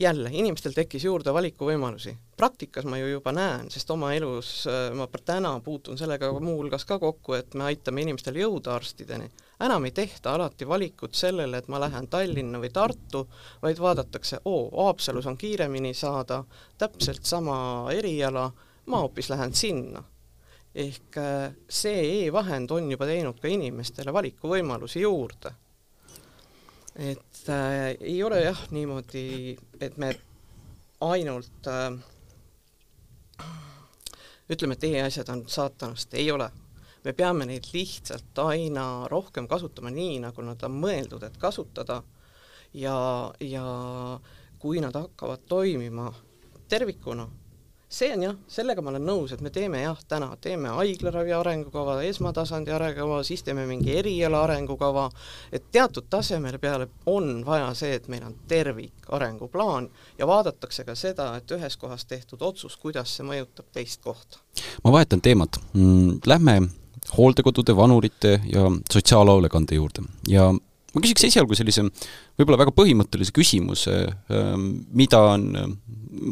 jälle, 0.00 0.30
inimestel 0.32 0.72
tekkis 0.72 1.04
juurde 1.04 1.34
valikuvõimalusi. 1.34 2.16
praktikas 2.36 2.84
ma 2.84 2.98
ju 2.98 3.06
juba 3.06 3.32
näen, 3.32 3.70
sest 3.70 3.90
oma 3.90 4.12
elus 4.14 4.66
äh, 4.66 4.94
ma 4.96 5.06
täna 5.24 5.60
puutun 5.60 5.98
sellega 5.98 6.32
muuhulgas 6.40 6.84
ka 6.84 6.98
kokku, 6.98 7.34
et 7.34 7.54
me 7.54 7.64
aitame 7.64 8.02
inimestel 8.02 8.34
jõuda 8.34 8.74
arstideni. 8.74 9.30
Enam 9.60 9.84
ei 9.84 9.90
tehta 9.90 10.34
alati 10.34 10.68
valikut 10.68 11.14
sellele, 11.14 11.58
et 11.58 11.68
ma 11.68 11.80
lähen 11.80 12.08
Tallinna 12.08 12.60
või 12.60 12.70
Tartu, 12.72 13.26
vaid 13.62 13.80
vaadatakse, 13.80 14.40
oo, 14.44 14.68
Haapsalus 14.84 15.26
on 15.26 15.36
kiiremini 15.36 15.94
saada 15.94 16.44
täpselt 16.78 17.24
sama 17.24 17.56
eriala, 17.92 18.50
ma 18.86 19.04
hoopis 19.04 19.30
lähen 19.30 19.54
sinna 19.54 20.02
ehk 20.74 21.16
äh, 21.18 21.50
see 21.68 22.26
e-vahend 22.26 22.70
on 22.70 22.92
juba 22.92 23.06
teinud 23.08 23.40
ka 23.42 23.48
inimestele 23.50 24.12
valikuvõimalusi 24.14 25.00
juurde 25.02 25.50
et 26.96 27.48
äh, 27.48 27.96
ei 28.00 28.22
ole 28.22 28.40
jah 28.42 28.60
niimoodi, 28.70 29.56
et 29.80 29.96
me 29.96 30.14
ainult 31.00 31.68
äh, 31.70 31.96
ütleme, 34.50 34.74
et 34.74 34.84
e-asjad 34.84 35.30
on 35.32 35.44
saatanast, 35.48 36.14
ei 36.14 36.30
ole. 36.32 36.50
Me 37.04 37.12
peame 37.16 37.46
neid 37.48 37.68
lihtsalt 37.72 38.38
aina 38.44 38.86
rohkem 39.08 39.48
kasutama 39.48 39.92
nii, 39.94 40.18
nagu 40.26 40.44
nad 40.44 40.62
on 40.66 40.80
mõeldud, 40.82 41.24
et 41.26 41.36
kasutada. 41.40 42.02
Ja, 42.72 42.96
ja 43.42 43.64
kui 44.62 44.78
nad 44.78 44.94
hakkavad 44.94 45.42
toimima 45.50 46.12
tervikuna 46.70 47.26
see 47.90 48.12
on 48.14 48.22
jah, 48.22 48.34
sellega 48.46 48.82
ma 48.82 48.92
olen 48.92 49.02
nõus, 49.02 49.32
et 49.34 49.40
me 49.42 49.50
teeme 49.50 49.80
jah, 49.82 49.98
täna 50.08 50.28
teeme 50.40 50.70
haiglaravi 50.76 51.32
arengukava, 51.34 51.96
esmatasandi 52.06 52.70
arengukava, 52.70 53.24
siis 53.26 53.42
teeme 53.42 53.64
mingi 53.66 53.96
eriala 53.98 54.44
arengukava, 54.46 55.08
et 55.52 55.66
teatud 55.74 56.06
tasemel 56.10 56.60
peale 56.62 56.86
on 57.10 57.42
vaja 57.46 57.72
see, 57.74 57.96
et 57.98 58.06
meil 58.08 58.22
on 58.28 58.36
tervik 58.48 59.10
arenguplaan 59.10 59.90
ja 60.18 60.30
vaadatakse 60.30 60.86
ka 60.86 60.94
seda, 60.94 61.32
et 61.40 61.56
ühes 61.56 61.76
kohas 61.80 62.06
tehtud 62.06 62.42
otsus, 62.46 62.78
kuidas 62.78 63.16
see 63.16 63.26
mõjutab 63.26 63.66
teist 63.74 64.06
kohta. 64.06 64.38
ma 64.84 64.92
vahetan 64.92 65.20
teemat. 65.20 65.58
Mm,, 65.74 66.20
lähme 66.26 66.60
hooldekodude, 67.16 67.76
vanurite 67.76 68.40
ja 68.52 68.66
sotsiaalhoolekande 68.92 69.78
juurde 69.78 70.04
ja 70.28 70.50
ma 70.94 71.02
küsiks 71.02 71.26
esialgu 71.28 71.56
sellise 71.58 71.84
võib-olla 71.86 72.58
väga 72.64 72.74
põhimõttelise 72.74 73.34
küsimuse, 73.34 73.96
ähm, 74.34 74.68
mida 74.96 75.20
on 75.34 75.48
ähm, 75.58 75.74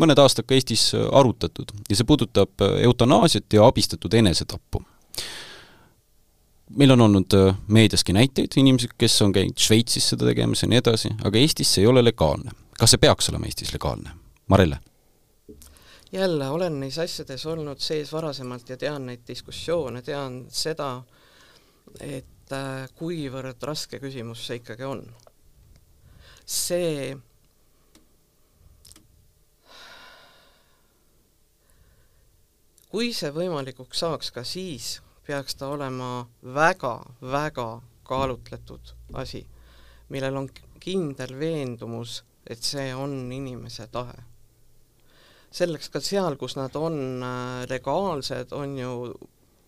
mõned 0.03 0.19
aastad 0.19 0.49
ka 0.49 0.57
Eestis 0.57 0.91
arutatud 0.95 1.73
ja 1.89 1.99
see 1.99 2.09
puudutab 2.09 2.65
äh, 2.65 2.81
eutanaasiat 2.89 3.47
ja 3.55 3.67
abistatud 3.69 4.15
enesetappu. 4.19 4.83
meil 6.79 6.91
on 6.93 7.01
olnud 7.01 7.35
äh, 7.35 7.55
meediaski 7.69 8.13
näiteid, 8.13 8.59
inimesed, 8.61 8.97
kes 8.99 9.23
on 9.23 9.33
käinud 9.33 9.59
Šveitsis 9.59 10.11
seda 10.13 10.27
tegemas 10.29 10.63
ja 10.63 10.69
nii 10.69 10.83
edasi, 10.83 11.15
aga 11.25 11.39
Eestis 11.39 11.75
see 11.75 11.87
ei 11.87 11.91
ole 11.91 12.05
legaalne. 12.05 12.53
kas 12.79 12.95
see 12.95 13.05
peaks 13.07 13.31
olema 13.31 13.47
Eestis 13.47 13.73
legaalne? 13.73 14.11
Marelle? 14.49 14.81
Jälle, 16.13 16.49
olen 16.49 16.81
neis 16.81 16.99
asjades 16.99 17.47
olnud 17.47 17.81
sees 17.85 18.13
varasemalt 18.13 18.69
ja 18.69 18.77
tean 18.77 19.07
neid 19.07 19.27
diskussioone, 19.29 20.03
tean 20.03 20.45
seda, 20.51 21.03
et 22.01 22.53
äh, 22.53 22.89
kuivõrd 22.97 23.63
raske 23.63 24.01
küsimus 24.01 24.47
see 24.47 24.63
ikkagi 24.63 24.89
on. 24.89 25.05
see 26.49 27.17
kui 32.89 33.13
see 33.13 33.31
võimalikuks 33.35 34.01
saaks, 34.01 34.31
ka 34.33 34.45
siis 34.49 34.99
peaks 35.27 35.59
ta 35.61 35.69
olema 35.69 36.25
väga-väga 36.43 37.69
kaalutletud 38.09 38.95
asi, 39.21 39.43
millel 40.09 40.41
on 40.41 40.49
kindel 40.81 41.35
veendumus, 41.39 42.23
et 42.49 42.65
see 42.65 42.95
on 42.97 43.21
inimese 43.33 43.91
tahe. 43.93 44.17
Selleks 45.51 45.89
ka 45.93 46.01
seal, 46.05 46.37
kus 46.41 46.57
nad 46.59 46.75
on 46.77 47.23
äh, 47.25 47.67
legaalsed, 47.71 48.53
on 48.57 48.77
ju 48.79 48.93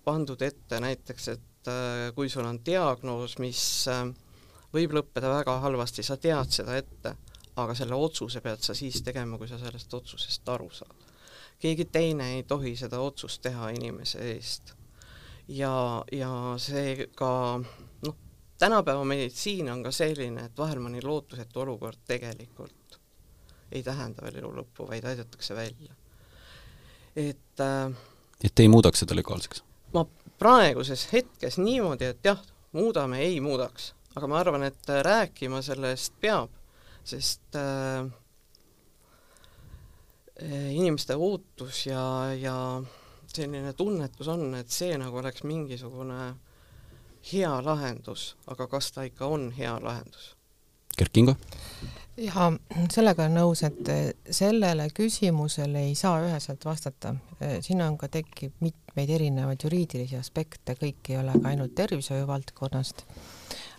pandud 0.04 0.42
ette 0.42 0.80
näiteks, 0.80 1.28
et 1.32 1.70
äh, 1.70 2.08
kui 2.14 2.28
sul 2.28 2.46
on 2.48 2.60
diagnoos, 2.64 3.38
mis 3.42 3.62
äh, 3.88 4.04
võib 4.74 4.94
lõppeda 4.96 5.32
väga 5.32 5.58
halvasti, 5.64 6.04
sa 6.06 6.18
tead 6.20 6.52
seda 6.52 6.76
ette, 6.78 7.14
aga 7.60 7.76
selle 7.76 7.96
otsuse 7.98 8.42
pead 8.44 8.62
sa 8.64 8.76
siis 8.76 9.00
tegema, 9.04 9.38
kui 9.38 9.48
sa 9.48 9.58
sellest 9.60 9.94
otsusest 9.94 10.48
aru 10.48 10.70
saad. 10.72 11.08
keegi 11.60 11.84
teine 11.92 12.34
ei 12.36 12.42
tohi 12.48 12.76
seda 12.76 13.00
otsust 13.04 13.42
teha 13.42 13.70
inimese 13.76 14.20
eest. 14.32 14.74
ja, 15.48 16.02
ja 16.12 16.32
see 16.58 17.08
ka 17.16 17.60
noh, 18.06 18.16
tänapäeva 18.58 19.04
meditsiin 19.04 19.72
on 19.72 19.82
ka 19.82 19.92
selline, 19.92 20.44
et 20.44 20.58
vahel 20.58 20.80
mõni 20.80 21.02
lootusetu 21.04 21.60
olukord 21.60 21.98
tegelikult 22.06 22.79
ei 23.72 23.82
tähenda 23.86 24.22
veel 24.24 24.40
elu 24.42 24.52
lõppu, 24.60 24.88
vaid 24.88 25.04
aidatakse 25.04 25.54
välja. 25.56 25.94
et 27.16 27.60
äh, 27.60 27.90
et 28.44 28.60
ei 28.60 28.68
muudaks 28.68 29.02
seda 29.04 29.16
legaalseks? 29.16 29.62
ma 29.94 30.04
praeguses 30.38 31.06
hetkes 31.12 31.58
niimoodi, 31.60 32.12
et 32.14 32.24
jah, 32.24 32.40
muudame, 32.72 33.20
ei 33.26 33.40
muudaks, 33.44 33.92
aga 34.16 34.30
ma 34.30 34.40
arvan, 34.40 34.64
et 34.68 34.92
rääkima 35.04 35.62
sellest 35.62 36.14
peab, 36.22 36.54
sest 37.04 37.58
äh, 37.58 38.06
äh, 40.42 40.70
inimeste 40.72 41.16
ootus 41.16 41.86
ja, 41.86 42.02
ja 42.38 42.56
selline 43.30 43.72
tunnetus 43.72 44.28
on, 44.28 44.54
et 44.58 44.70
see 44.72 44.96
nagu 44.98 45.20
oleks 45.20 45.44
mingisugune 45.44 46.34
hea 47.32 47.52
lahendus, 47.64 48.34
aga 48.48 48.66
kas 48.70 48.92
ta 48.94 49.04
ikka 49.08 49.28
on 49.28 49.50
hea 49.56 49.76
lahendus? 49.82 50.34
Kert 51.00 51.16
Kingo? 51.16 51.36
ja 52.20 52.50
sellega 52.92 53.24
olen 53.24 53.38
nõus, 53.38 53.62
et 53.66 53.88
eh, 53.88 54.02
sellele 54.34 54.88
küsimusele 54.94 55.86
ei 55.88 55.96
saa 55.98 56.20
üheselt 56.24 56.64
vastata. 56.68 57.14
Eh, 57.40 57.58
siin 57.64 57.80
on 57.84 57.96
ka, 58.00 58.10
tekib 58.12 58.60
mitmeid 58.64 59.12
erinevaid 59.16 59.64
juriidilisi 59.64 60.18
aspekte, 60.20 60.76
kõik 60.80 61.12
ei 61.12 61.20
ole 61.20 61.36
ka 61.38 61.52
ainult 61.52 61.74
tervishoiu 61.78 62.26
valdkonnast. 62.28 63.04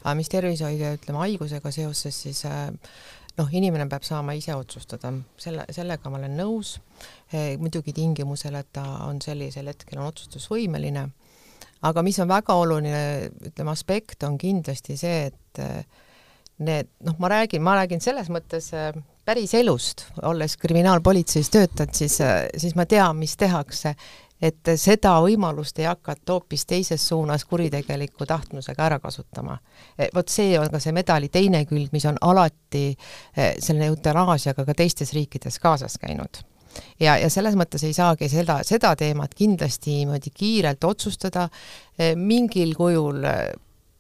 aga 0.04 0.16
mis 0.18 0.30
tervishoiu 0.34 0.80
ja 0.80 0.94
ütleme 0.98 1.22
haigusega 1.22 1.72
seoses, 1.72 2.22
siis 2.26 2.44
eh, 2.50 2.70
noh, 3.38 3.54
inimene 3.54 3.88
peab 3.90 4.04
saama 4.08 4.34
ise 4.34 4.56
otsustada, 4.56 5.14
selle, 5.38 5.66
sellega 5.70 6.10
ma 6.10 6.18
olen 6.18 6.38
nõus, 6.38 6.80
muidugi 7.32 7.94
tingimusel, 7.96 8.58
et 8.60 8.68
ta 8.74 8.84
on 9.06 9.22
sellisel 9.24 9.70
hetkel 9.72 10.02
on 10.02 10.10
otsustusvõimeline, 10.10 11.06
aga 11.88 12.04
mis 12.04 12.20
on 12.20 12.28
väga 12.28 12.58
oluline, 12.60 13.32
ütleme, 13.48 13.72
aspekt 13.72 14.28
on 14.28 14.36
kindlasti 14.42 14.98
see, 15.00 15.30
et 15.32 15.62
need, 16.62 16.90
noh, 17.06 17.16
ma 17.20 17.30
räägin, 17.32 17.64
ma 17.66 17.76
räägin 17.80 18.02
selles 18.04 18.30
mõttes 18.34 18.72
äh, 18.78 18.92
päris 19.26 19.54
elust, 19.58 20.06
olles 20.28 20.58
kriminaalpolitseis 20.62 21.50
töötanud, 21.54 21.96
siis, 21.98 22.20
äh, 22.22 22.46
siis 22.58 22.76
ma 22.78 22.86
tean, 22.90 23.18
mis 23.20 23.38
tehakse, 23.40 23.96
et 24.42 24.72
seda 24.82 25.14
võimalust 25.22 25.80
ei 25.80 25.86
hakata 25.86 26.34
hoopis 26.34 26.66
teises 26.66 27.04
suunas 27.08 27.46
kuritegeliku 27.46 28.26
tahtmusega 28.26 28.88
ära 28.88 29.00
kasutama. 29.00 29.60
E, 29.98 30.10
vot 30.16 30.30
see 30.34 30.56
on 30.60 30.72
ka 30.74 30.82
see 30.82 30.96
medali 30.98 31.30
teine 31.30 31.62
külg, 31.70 31.92
mis 31.94 32.08
on 32.10 32.18
alati 32.22 32.88
e, 32.90 33.52
selle 33.62 33.92
eutanaasiaga 33.92 34.66
ka 34.66 34.78
teistes 34.78 35.14
riikides 35.14 35.60
kaasas 35.62 36.00
käinud 36.02 36.42
ja, 37.00 37.18
ja 37.20 37.30
selles 37.30 37.58
mõttes 37.60 37.84
ei 37.86 37.94
saagi 37.94 38.30
seda, 38.32 38.62
seda 38.68 38.96
teemat 38.98 39.36
kindlasti 39.38 40.00
niimoodi 40.00 40.32
kiirelt 40.34 40.84
otsustada, 40.88 41.48
e, 41.98 42.14
mingil 42.16 42.74
kujul 42.78 43.22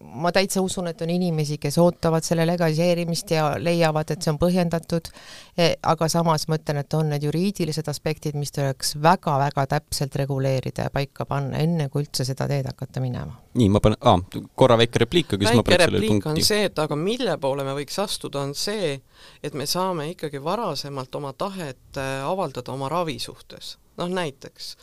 ma 0.04 0.32
täitsa 0.32 0.62
usun, 0.62 0.88
et 0.88 1.02
on 1.02 1.10
inimesi, 1.10 1.58
kes 1.62 1.78
ootavad 1.82 2.24
selle 2.26 2.46
legaliseerimist 2.48 3.32
ja 3.32 3.46
leiavad, 3.60 4.12
et 4.12 4.22
see 4.24 4.32
on 4.34 4.40
põhjendatud, 4.42 5.10
e, 5.58 5.68
aga 5.94 6.08
samas 6.12 6.48
ma 6.52 6.58
ütlen, 6.60 6.82
et 6.82 6.94
on 6.98 7.12
need 7.12 7.26
juriidilised 7.28 7.88
aspektid, 7.92 8.38
mis 8.40 8.54
tuleks 8.56 8.96
väga-väga 9.04 9.66
täpselt 9.76 10.16
reguleerida 10.22 10.88
ja 10.88 10.94
paika 10.94 11.26
panna, 11.30 11.62
enne 11.64 11.90
kui 11.90 12.06
üldse 12.06 12.26
seda 12.28 12.48
teed 12.52 12.70
hakata 12.72 13.04
minema. 13.04 13.38
nii, 13.54 13.68
ma 13.70 13.82
panen 13.84 14.00
ah,, 14.08 14.20
korra 14.56 14.78
väike 14.80 15.04
repliik, 15.04 15.36
aga 15.36 15.48
siis 15.48 15.60
ma 15.60 15.66
panen 15.68 15.86
selle 15.86 16.04
punkti. 16.08 16.32
on 16.32 16.42
see, 16.52 16.64
et 16.70 16.80
aga 16.80 16.96
mille 16.96 17.38
poole 17.42 17.68
me 17.68 17.76
võiks 17.78 18.00
astuda, 18.04 18.46
on 18.48 18.56
see, 18.56 18.96
et 19.44 19.58
me 19.58 19.68
saame 19.68 20.10
ikkagi 20.14 20.44
varasemalt 20.44 21.16
oma 21.20 21.34
tahet 21.34 22.00
äh, 22.00 22.18
avaldada 22.28 22.74
oma 22.74 22.90
ravi 22.92 23.20
suhtes. 23.20 23.78
noh 24.00 24.10
näiteks, 24.10 24.76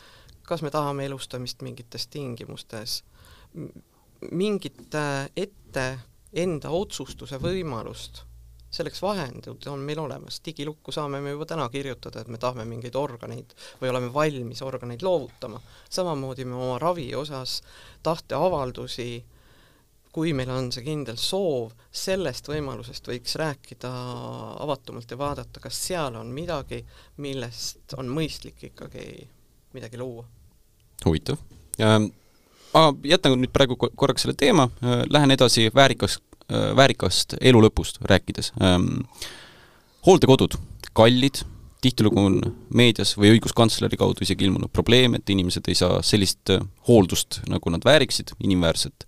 kas 0.48 0.62
me 0.62 0.70
tahame 0.70 1.06
elustamist 1.08 1.62
mingites 1.62 2.06
tingimustes, 2.12 3.02
mingit 4.30 4.94
äh, 4.94 5.28
ette 5.36 5.86
enda 6.32 6.70
otsustuse 6.74 7.38
võimalust, 7.40 8.22
selleks 8.70 9.00
vahendid 9.02 9.64
on 9.70 9.80
meil 9.80 10.00
olemas, 10.02 10.42
digilukku 10.44 10.92
saame 10.92 11.22
me 11.24 11.32
juba 11.32 11.46
täna 11.48 11.68
kirjutada, 11.72 12.20
et 12.20 12.28
me 12.28 12.40
tahame 12.40 12.66
mingeid 12.68 12.96
organeid 13.00 13.54
või 13.80 13.92
oleme 13.92 14.12
valmis 14.12 14.62
organeid 14.62 15.02
loovutama. 15.02 15.60
samamoodi 15.90 16.44
me 16.44 16.54
oma 16.54 16.78
ravi 16.78 17.08
osas 17.14 17.62
tahteavaldusi, 18.02 19.24
kui 20.12 20.32
meil 20.32 20.50
on 20.50 20.70
see 20.72 20.84
kindel 20.84 21.16
soov, 21.16 21.72
sellest 21.92 22.48
võimalusest 22.48 23.08
võiks 23.08 23.36
rääkida 23.40 23.90
avatumalt 24.60 25.10
ja 25.10 25.18
vaadata, 25.18 25.60
kas 25.60 25.80
seal 25.88 26.16
on 26.20 26.32
midagi, 26.34 26.82
millest 27.24 27.96
on 27.96 28.08
mõistlik 28.12 28.68
ikkagi 28.72 29.28
midagi 29.72 30.00
luua. 30.00 30.26
huvitav 31.06 31.38
ma 32.74 32.88
jätan 33.04 33.36
nüüd 33.40 33.52
praegu 33.54 33.76
korraks 33.78 34.24
selle 34.24 34.36
teema, 34.38 34.68
äh, 34.82 35.02
lähen 35.10 35.30
edasi 35.34 35.68
väärikas, 35.74 36.18
äh, 36.50 36.70
väärikast 36.76 37.38
elu 37.40 37.62
lõpust 37.66 38.00
rääkides. 38.04 38.52
Ähm, 38.62 39.06
hooldekodud, 40.06 40.58
kallid, 40.96 41.42
tihtilugu 41.82 42.20
on 42.20 42.38
meedias 42.74 43.14
või 43.18 43.36
õiguskantsleri 43.36 43.96
kaudu 43.96 44.24
isegi 44.26 44.48
ilmunud 44.48 44.72
probleem, 44.74 45.14
et 45.14 45.30
inimesed 45.30 45.68
ei 45.70 45.78
saa 45.78 46.00
sellist 46.02 46.54
äh, 46.54 46.64
hooldust, 46.88 47.42
nagu 47.48 47.74
nad 47.74 47.84
vääriksid, 47.84 48.34
inimväärset. 48.42 49.06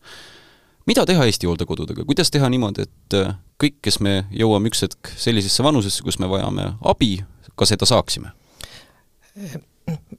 mida 0.87 1.05
teha 1.07 1.25
Eesti 1.29 1.47
hooldekodudega, 1.47 2.05
kuidas 2.05 2.31
teha 2.31 2.49
niimoodi, 2.51 2.83
et 2.83 3.17
kõik, 3.61 3.77
kes 3.85 4.01
me 4.01 4.25
jõuame 4.35 4.73
üks 4.73 4.83
hetk 4.83 5.13
sellisesse 5.21 5.63
vanusesse, 5.63 6.03
kus 6.03 6.19
me 6.19 6.27
vajame 6.27 6.73
abi, 6.83 7.21
ka 7.55 7.69
seda 7.69 7.87
saaksime? 7.87 8.33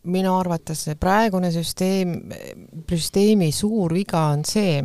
Minu 0.04 0.34
arvates 0.38 0.88
praegune 1.00 1.52
süsteem, 1.54 2.16
süsteemi 2.90 3.52
suur 3.56 3.94
viga 3.96 4.28
on 4.34 4.46
see, 4.48 4.82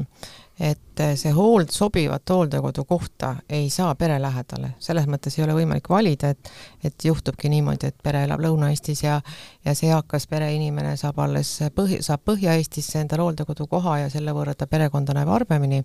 et 0.61 1.01
see 1.21 1.33
hoold, 1.37 1.69
sobivat 1.69 2.31
hooldekodu 2.33 2.85
kohta 2.88 3.35
ei 3.49 3.69
saa 3.71 3.95
pere 3.95 4.16
lähedale, 4.23 4.71
selles 4.81 5.05
mõttes 5.05 5.35
ei 5.37 5.45
ole 5.45 5.53
võimalik 5.59 5.90
valida, 5.92 6.31
et 6.33 6.51
et 6.85 7.05
juhtubki 7.05 7.51
niimoodi, 7.53 7.90
et 7.90 7.97
pere 8.03 8.23
elab 8.25 8.40
Lõuna-Eestis 8.40 9.03
ja 9.05 9.21
ja 9.64 9.75
see 9.75 9.90
eakas 9.90 10.27
pereinimene 10.31 10.95
saab 10.97 11.19
alles 11.21 11.51
põhi, 11.77 11.99
saab 12.01 12.23
Põhja-Eestisse 12.25 13.03
endale 13.03 13.27
hooldekodu 13.27 13.66
koha 13.69 13.99
ja 14.05 14.11
selle 14.11 14.33
võrra 14.33 14.55
ta 14.55 14.66
perekonda 14.71 15.14
näeb 15.16 15.29
harvemini. 15.29 15.83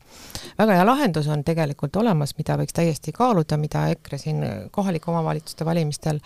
väga 0.58 0.80
hea 0.80 0.86
lahendus 0.86 1.28
on 1.28 1.44
tegelikult 1.44 1.96
olemas, 1.96 2.36
mida 2.38 2.56
võiks 2.62 2.74
täiesti 2.78 3.12
kaaluda, 3.12 3.58
mida 3.58 3.88
EKRE 3.92 4.18
siin 4.18 4.44
kohalike 4.72 5.12
omavalitsuste 5.12 5.66
valimistel 5.66 6.22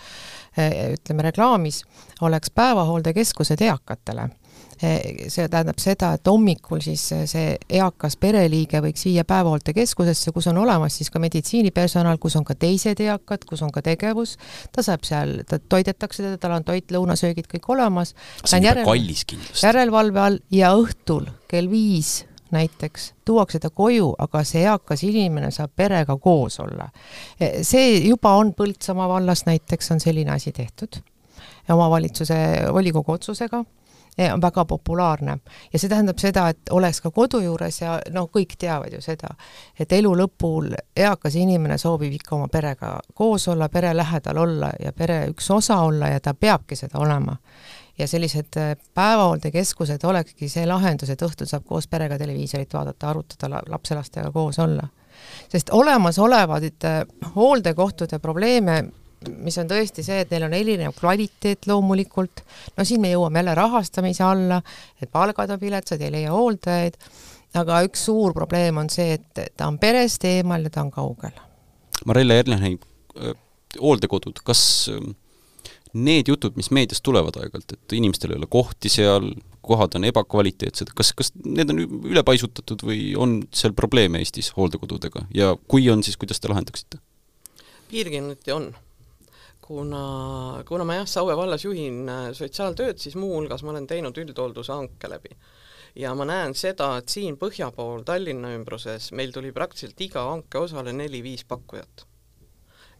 eh, 0.56 0.92
ütleme, 0.94 1.22
reklaamis, 1.30 1.82
oleks 2.20 2.50
päevahooldekeskused 2.54 3.60
eakatele 3.60 4.30
see 4.76 5.48
tähendab 5.48 5.78
seda, 5.80 6.12
et 6.16 6.28
hommikul 6.28 6.82
siis 6.84 7.02
see 7.30 7.54
eakas 7.78 8.18
pereliige 8.20 8.82
võiks 8.84 9.06
viia 9.08 9.24
päevahooldekeskusesse, 9.28 10.32
kus 10.36 10.50
on 10.52 10.60
olemas 10.60 10.98
siis 10.98 11.10
ka 11.12 11.20
meditsiinipersonal, 11.22 12.20
kus 12.20 12.36
on 12.36 12.44
ka 12.44 12.56
teised 12.60 13.00
eakad, 13.00 13.46
kus 13.48 13.64
on 13.64 13.72
ka 13.72 13.82
tegevus, 13.86 14.36
ta 14.72 14.84
saab 14.84 15.06
seal, 15.08 15.38
ta 15.48 15.58
toidetakse 15.58 16.22
teda, 16.22 16.40
tal 16.42 16.58
on 16.58 16.68
toit, 16.68 16.92
lõunasöögid 16.92 17.48
kõik 17.54 17.68
olemas. 17.76 18.14
see 18.44 18.60
on 18.60 18.68
järel, 18.68 18.88
kallis 18.88 19.24
kindlasti. 19.24 19.64
järelevalve 19.64 20.24
all 20.26 20.40
ja 20.52 20.72
õhtul 20.76 21.30
kell 21.48 21.70
viis 21.72 22.26
näiteks 22.52 23.14
tuuakse 23.26 23.58
ta 23.58 23.70
koju, 23.70 24.12
aga 24.18 24.44
see 24.46 24.62
eakas 24.62 25.02
inimene 25.08 25.50
saab 25.50 25.72
perega 25.76 26.14
koos 26.20 26.60
olla. 26.60 26.90
Eh, 27.40 27.62
see 27.66 27.96
juba 28.06 28.36
on 28.38 28.52
Põltsamaa 28.54 29.08
vallas 29.08 29.46
näiteks 29.48 29.90
on 29.96 30.00
selline 30.00 30.36
asi 30.36 30.52
tehtud 30.52 31.00
omavalitsuse 31.72 32.36
volikogu 32.72 33.12
otsusega 33.12 33.64
on 34.32 34.42
väga 34.42 34.64
populaarne. 34.64 35.38
ja 35.72 35.78
see 35.78 35.88
tähendab 35.88 36.18
seda, 36.18 36.48
et 36.48 36.70
oleks 36.70 37.00
ka 37.00 37.10
kodu 37.10 37.40
juures 37.40 37.80
ja 37.80 37.98
noh, 38.12 38.30
kõik 38.32 38.56
teavad 38.58 38.92
ju 38.92 39.00
seda, 39.04 39.34
et 39.78 39.92
elu 39.92 40.12
lõpul 40.16 40.72
eakas 40.96 41.36
inimene 41.36 41.78
soovib 41.78 42.12
ikka 42.12 42.36
oma 42.36 42.48
perega 42.48 42.98
koos 43.14 43.48
olla, 43.48 43.68
pere 43.68 43.96
lähedal 43.96 44.36
olla 44.36 44.70
ja 44.80 44.92
pere 44.92 45.26
üks 45.30 45.50
osa 45.50 45.80
olla 45.84 46.08
ja 46.08 46.20
ta 46.20 46.34
peabki 46.34 46.76
seda 46.76 46.98
olema. 46.98 47.36
ja 47.98 48.08
sellised 48.08 48.56
äh, 48.56 48.76
päevahooldekeskused 48.94 50.04
olekski 50.04 50.48
see 50.48 50.66
lahendus, 50.66 51.10
et 51.10 51.22
õhtul 51.22 51.46
saab 51.46 51.64
koos 51.64 51.88
perega 51.88 52.18
televiisorit 52.18 52.74
vaadata, 52.74 53.10
arutada, 53.10 53.62
lapselastega 53.68 54.32
koos 54.32 54.58
olla. 54.58 54.88
sest 55.48 55.70
olemasolevaid 55.72 56.84
äh, 56.84 57.02
hooldekohtade 57.34 58.18
probleeme 58.18 58.84
mis 59.42 59.56
on 59.58 59.68
tõesti 59.70 60.04
see, 60.06 60.20
et 60.22 60.32
neil 60.32 60.46
on 60.48 60.56
erinev 60.56 60.94
kvaliteet 60.96 61.68
loomulikult, 61.70 62.42
no 62.76 62.86
siin 62.86 63.02
me 63.02 63.12
jõuame 63.12 63.42
jälle 63.42 63.56
rahastamise 63.58 64.24
alla, 64.26 64.60
et 65.00 65.10
palgad 65.12 65.50
on 65.54 65.60
viletsad, 65.60 66.02
ei 66.04 66.12
leia 66.14 66.34
hooldajaid, 66.34 66.98
aga 67.56 67.82
üks 67.86 68.06
suur 68.08 68.34
probleem 68.36 68.82
on 68.82 68.90
see, 68.92 69.16
et 69.16 69.56
ta 69.56 69.70
on 69.70 69.80
perest 69.82 70.24
eemal 70.28 70.68
ja 70.68 70.72
ta 70.72 70.84
on 70.84 70.92
kaugel. 70.94 71.44
Marelle 72.06 72.38
Erlenheim, 72.42 72.78
hooldekodud, 73.80 74.42
kas 74.44 74.62
need 75.96 76.28
jutud, 76.28 76.56
mis 76.60 76.68
meediast 76.74 77.04
tulevad 77.06 77.38
aeg-ajalt, 77.40 77.72
et 77.72 77.96
inimestel 77.96 78.34
ei 78.34 78.40
ole 78.40 78.48
kohti 78.50 78.90
seal, 78.92 79.30
kohad 79.66 79.96
on 79.98 80.06
ebakvaliteetsed, 80.06 80.92
kas, 80.94 81.12
kas 81.16 81.32
need 81.42 81.72
on 81.72 81.82
ülepaisutatud 82.12 82.84
või 82.86 83.00
on 83.18 83.40
seal 83.54 83.74
probleeme 83.78 84.20
Eestis 84.22 84.52
hooldekodudega 84.56 85.26
ja 85.34 85.54
kui 85.66 85.88
on, 85.90 86.04
siis 86.06 86.18
kuidas 86.20 86.42
te 86.42 86.52
lahendaksite? 86.52 87.00
piirkonniti 87.90 88.52
on. 88.52 88.72
Kuna, 89.66 90.62
kuna 90.68 90.84
ma 90.86 91.00
jah, 91.00 91.08
Saue 91.10 91.36
vallas 91.36 91.64
juhin 91.66 92.04
äh, 92.08 92.30
sotsiaaltööd, 92.36 93.00
siis 93.02 93.16
muuhulgas 93.18 93.64
ma 93.66 93.74
olen 93.74 93.86
teinud 93.90 94.18
üldhoolduse 94.22 94.72
hanke 94.72 95.10
läbi. 95.10 95.36
ja 95.96 96.14
ma 96.14 96.26
näen 96.28 96.54
seda, 96.54 96.90
et 97.00 97.08
siin 97.08 97.38
põhja 97.40 97.70
pool 97.74 98.04
Tallinna 98.04 98.52
ümbruses 98.54 99.12
meil 99.12 99.32
tuli 99.32 99.52
praktiliselt 99.52 100.00
iga 100.00 100.28
hanke 100.30 100.60
osale 100.60 100.92
neli-viis 100.92 101.46
pakkujat 101.48 102.06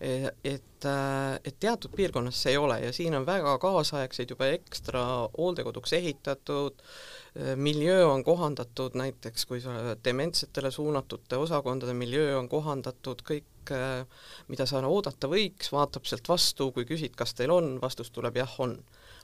et, 0.01 0.85
äh, 0.85 1.41
et 1.45 1.57
teatud 1.61 1.95
piirkonnas 1.97 2.43
see 2.43 2.53
ei 2.53 2.61
ole 2.61 2.77
ja 2.83 2.93
siin 2.93 3.15
on 3.17 3.27
väga 3.27 3.55
kaasaegseid 3.59 4.31
juba 4.35 4.51
ekstra 4.53 5.03
hooldekoduks 5.39 5.93
ehitatud, 5.97 6.83
äh, 6.83 7.55
miljöö 7.57 8.07
on 8.11 8.25
kohandatud 8.25 8.99
näiteks, 9.01 9.47
kui 9.47 9.61
sa 9.61 9.97
dementsetele 10.05 10.71
suunatute 10.71 11.37
osakondade 11.37 11.95
miljöö 11.97 12.39
on 12.39 12.49
kohandatud, 12.49 13.25
kõik, 13.25 13.73
äh, 13.73 14.05
mida 14.49 14.67
sa 14.69 14.83
oodata 14.85 15.31
võiks, 15.33 15.73
vaatab 15.73 16.05
sealt 16.05 16.29
vastu, 16.29 16.71
kui 16.77 16.85
küsid, 16.85 17.17
kas 17.17 17.33
teil 17.35 17.55
on, 17.55 17.79
vastus 17.81 18.13
tuleb 18.13 18.37
jah, 18.37 18.59
on. 18.61 18.77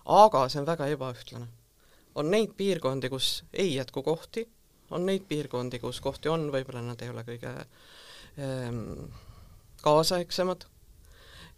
aga 0.05 0.47
see 0.49 0.63
on 0.63 0.67
väga 0.67 0.89
ebaühtlane. 0.97 1.49
on 2.15 2.31
neid 2.31 2.57
piirkondi, 2.57 3.09
kus 3.09 3.45
ei 3.53 3.75
jätku 3.75 4.03
kohti, 4.03 4.49
on 4.91 5.07
neid 5.07 5.29
piirkondi, 5.29 5.79
kus 5.79 6.01
kohti 6.01 6.29
on, 6.29 6.49
võib-olla 6.53 6.81
nad 6.85 7.01
ei 7.03 7.09
ole 7.09 7.25
kõige 7.25 7.53
ähm, 8.39 9.13
kaasaegsemad, 9.83 10.67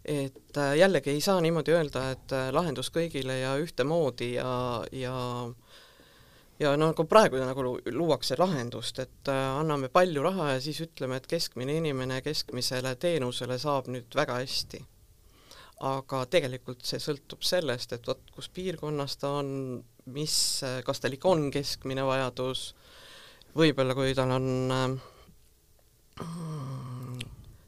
et 0.05 0.57
äh, 0.57 0.75
jällegi 0.77 1.09
ei 1.09 1.21
saa 1.21 1.41
niimoodi 1.41 1.73
öelda, 1.73 2.09
et 2.13 2.33
äh, 2.35 2.49
lahendus 2.53 2.91
kõigile 2.93 3.39
ja 3.39 3.55
ühtemoodi 3.61 4.35
ja, 4.35 4.49
ja 4.91 5.15
ja 6.59 6.71
no 6.77 6.91
nagu 6.91 7.03
praegu 7.09 7.39
nagu 7.41 7.63
luuakse 7.91 8.37
lahendust, 8.39 8.99
et 9.03 9.31
äh, 9.31 9.45
anname 9.59 9.89
palju 9.89 10.23
raha 10.23 10.53
ja 10.53 10.59
siis 10.63 10.79
ütleme, 10.85 11.17
et 11.19 11.27
keskmine 11.27 11.79
inimene 11.81 12.21
keskmisele 12.25 12.95
teenusele 13.01 13.57
saab 13.59 13.89
nüüd 13.91 14.15
väga 14.15 14.39
hästi. 14.43 14.85
aga 15.85 16.21
tegelikult 16.31 16.85
see 16.87 17.01
sõltub 17.03 17.43
sellest, 17.43 17.91
et 17.91 18.05
vot 18.07 18.21
kus 18.31 18.47
piirkonnas 18.47 19.17
ta 19.19 19.33
on, 19.41 19.49
mis, 20.15 20.37
kas 20.87 21.03
tal 21.03 21.17
ikka 21.17 21.33
on 21.33 21.49
keskmine 21.51 22.05
vajadus, 22.07 22.69
võib-olla 23.59 23.95
kui 23.97 24.15
tal 24.15 24.31
on 24.37 24.47
äh, 24.71 24.95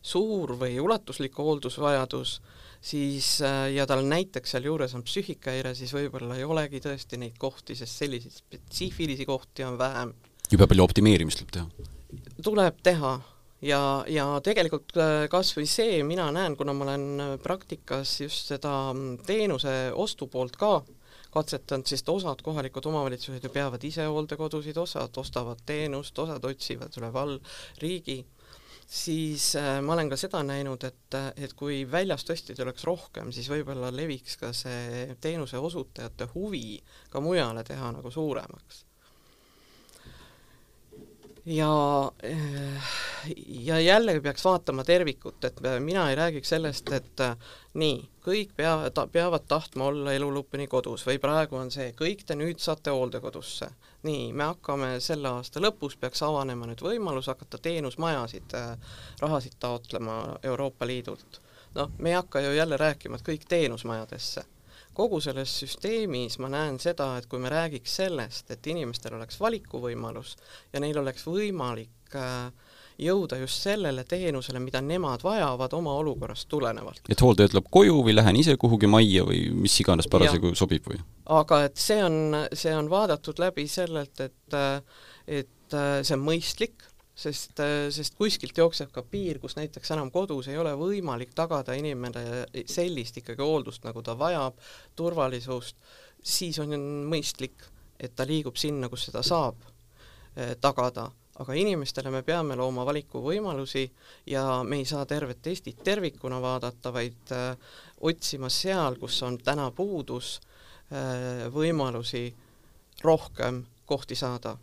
suur 0.08 0.56
või 0.60 0.78
ulatuslik 0.82 1.38
hooldusvajadus, 1.38 2.38
siis 2.82 3.38
äh, 3.46 3.68
ja 3.76 3.88
tal 3.90 4.06
näiteks 4.08 4.56
sealjuures 4.56 4.96
on 4.98 5.06
psüühikahäire, 5.08 5.74
siis 5.78 5.94
võib-olla 5.96 6.38
ei 6.38 6.48
olegi 6.48 6.82
tõesti 6.84 7.20
neid 7.22 7.38
kohti, 7.42 7.76
sest 7.76 8.04
selliseid 8.04 8.38
spetsiifilisi 8.42 9.28
kohti 9.28 9.68
on 9.68 9.80
vähem. 9.80 10.14
jube 10.52 10.68
palju 10.68 10.84
optimeerimist 10.84 11.44
tuleb 11.44 11.56
teha? 11.58 11.90
tuleb 12.44 12.78
teha 12.84 13.18
ja, 13.62 13.82
ja 14.08 14.28
tegelikult 14.44 14.96
äh, 15.02 15.26
kas 15.32 15.54
või 15.58 15.68
see, 15.70 16.04
mina 16.08 16.30
näen, 16.34 16.56
kuna 16.60 16.76
ma 16.78 16.86
olen 16.88 17.08
äh, 17.24 17.34
praktikas 17.44 18.20
just 18.22 18.54
seda 18.54 18.94
mm, 18.94 19.26
teenuse 19.28 19.76
ostu 19.96 20.30
poolt 20.32 20.58
ka 20.60 20.80
katsetanud, 21.34 21.86
sest 21.90 22.08
osad 22.10 22.42
kohalikud 22.46 22.86
omavalitsused 22.90 23.44
ju 23.44 23.52
peavad 23.54 23.84
ise 23.84 24.08
hooldekodusid, 24.08 24.78
osad 24.80 25.18
ostavad 25.22 25.60
teenust, 25.68 26.18
osad 26.20 26.46
otsivad 26.48 26.96
üle 26.98 27.12
val-, 27.14 27.40
riigi 27.84 28.22
siis 28.88 29.56
äh, 29.56 29.82
ma 29.84 29.94
olen 29.94 30.10
ka 30.10 30.18
seda 30.20 30.40
näinud, 30.48 30.84
et, 30.88 31.18
et 31.36 31.54
kui 31.60 31.82
väljas 31.92 32.24
tõesti 32.28 32.56
tuleks 32.56 32.88
rohkem, 32.88 33.34
siis 33.36 33.50
võib-olla 33.52 33.92
leviks 33.92 34.40
ka 34.40 34.54
see 34.56 35.18
teenuse 35.22 35.60
osutajate 35.60 36.30
huvi 36.34 36.80
ka 37.12 37.22
mujale 37.24 37.66
teha 37.68 37.92
nagu 37.98 38.12
suuremaks. 38.12 38.86
ja, 41.48 41.72
äh, 42.24 42.96
ja 43.68 43.80
jällegi 43.80 44.24
peaks 44.24 44.46
vaatama 44.46 44.84
tervikut, 44.88 45.44
et 45.44 45.60
mina 45.80 46.10
ei 46.10 46.16
räägiks 46.16 46.56
sellest, 46.56 46.92
et 46.96 47.24
äh, 47.24 47.36
nii, 47.76 48.00
kõik 48.24 48.56
peavad, 48.56 49.04
peavad 49.12 49.48
tahtma 49.48 49.92
olla 49.92 50.16
elu 50.16 50.32
lõpuni 50.40 50.68
kodus 50.72 51.04
või 51.08 51.20
praegu 51.20 51.60
on 51.60 51.72
see, 51.76 51.92
kõik 51.92 52.24
te 52.24 52.40
nüüd 52.40 52.64
saate 52.64 52.96
hooldekodusse 52.96 53.68
nii, 54.04 54.34
me 54.34 54.44
hakkame 54.44 54.90
selle 55.04 55.30
aasta 55.30 55.62
lõpus, 55.64 55.98
peaks 56.00 56.22
avanema 56.26 56.68
nüüd 56.70 56.84
võimalus 56.86 57.30
hakata 57.32 57.58
teenusmajasid 57.58 58.54
äh,, 58.58 58.94
rahasid 59.22 59.58
taotlema 59.60 60.38
Euroopa 60.44 60.88
Liidult. 60.88 61.42
noh, 61.76 61.92
me 61.98 62.10
ei 62.10 62.16
hakka 62.16 62.42
ju 62.42 62.54
jälle 62.56 62.78
rääkima, 62.78 63.18
et 63.18 63.28
kõik 63.28 63.48
teenusmajadesse. 63.50 64.44
kogu 64.94 65.20
selles 65.22 65.60
süsteemis 65.60 66.40
ma 66.40 66.50
näen 66.50 66.80
seda, 66.80 67.18
et 67.18 67.26
kui 67.26 67.40
me 67.40 67.50
räägiks 67.50 67.96
sellest, 67.96 68.52
et 68.52 68.68
inimestel 68.68 69.14
oleks 69.14 69.40
valikuvõimalus 69.40 70.38
ja 70.74 70.80
neil 70.80 70.98
oleks 70.98 71.26
võimalik 71.26 72.16
äh, 72.16 72.52
jõuda 72.98 73.38
just 73.42 73.62
sellele 73.66 74.04
teenusele, 74.10 74.60
mida 74.64 74.82
nemad 74.82 75.24
vajavad 75.24 75.74
oma 75.78 75.94
olukorrast 76.02 76.48
tulenevalt. 76.50 77.02
et 77.10 77.22
hooldaja 77.22 77.52
ütleb 77.52 77.70
koju 77.72 78.02
või 78.06 78.16
lähen 78.16 78.40
ise 78.40 78.58
kuhugi 78.58 78.90
majja 78.90 79.26
või 79.28 79.46
mis 79.54 79.78
iganes 79.84 80.10
parasjagu 80.12 80.54
sobib 80.58 80.90
või? 80.90 81.00
aga 81.38 81.64
et 81.68 81.78
see 81.82 82.02
on, 82.04 82.36
see 82.54 82.74
on 82.76 82.90
vaadatud 82.90 83.40
läbi 83.42 83.68
sellelt, 83.72 84.20
et 84.22 84.60
et 85.28 85.76
see 85.76 86.16
on 86.16 86.24
mõistlik, 86.24 86.86
sest, 87.18 87.60
sest 87.94 88.16
kuskilt 88.18 88.58
jookseb 88.58 88.92
ka 88.94 89.04
piir, 89.04 89.40
kus 89.44 89.58
näiteks 89.58 89.92
enam 89.96 90.12
kodus 90.14 90.48
ei 90.52 90.58
ole 90.58 90.74
võimalik 90.78 91.34
tagada 91.36 91.76
inimene 91.78 92.46
sellist 92.70 93.18
ikkagi 93.22 93.44
hooldust, 93.44 93.84
nagu 93.88 94.04
ta 94.06 94.16
vajab, 94.18 94.60
turvalisust, 94.96 95.78
siis 96.24 96.60
on 96.64 96.76
mõistlik, 97.10 97.66
et 98.00 98.14
ta 98.16 98.26
liigub 98.30 98.58
sinna, 98.60 98.90
kus 98.90 99.08
seda 99.10 99.24
saab 99.26 99.58
eh, 100.38 100.56
tagada 100.62 101.10
aga 101.40 101.54
inimestele 101.54 102.12
me 102.14 102.24
peame 102.26 102.56
looma 102.58 102.86
valikuvõimalusi 102.88 103.86
ja 104.32 104.64
me 104.64 104.82
ei 104.82 104.86
saa 104.90 105.06
tervet 105.06 105.48
Eestit 105.48 105.84
tervikuna 105.84 106.42
vaadata, 106.42 106.94
vaid 106.94 107.34
äh, 107.36 107.74
otsima 108.02 108.50
seal, 108.50 108.98
kus 109.02 109.22
on 109.24 109.38
täna 109.38 109.70
puudus 109.72 110.38
äh,, 110.92 111.48
võimalusi 111.54 112.32
rohkem 113.04 113.66
kohti 113.86 114.16
saada. 114.16 114.58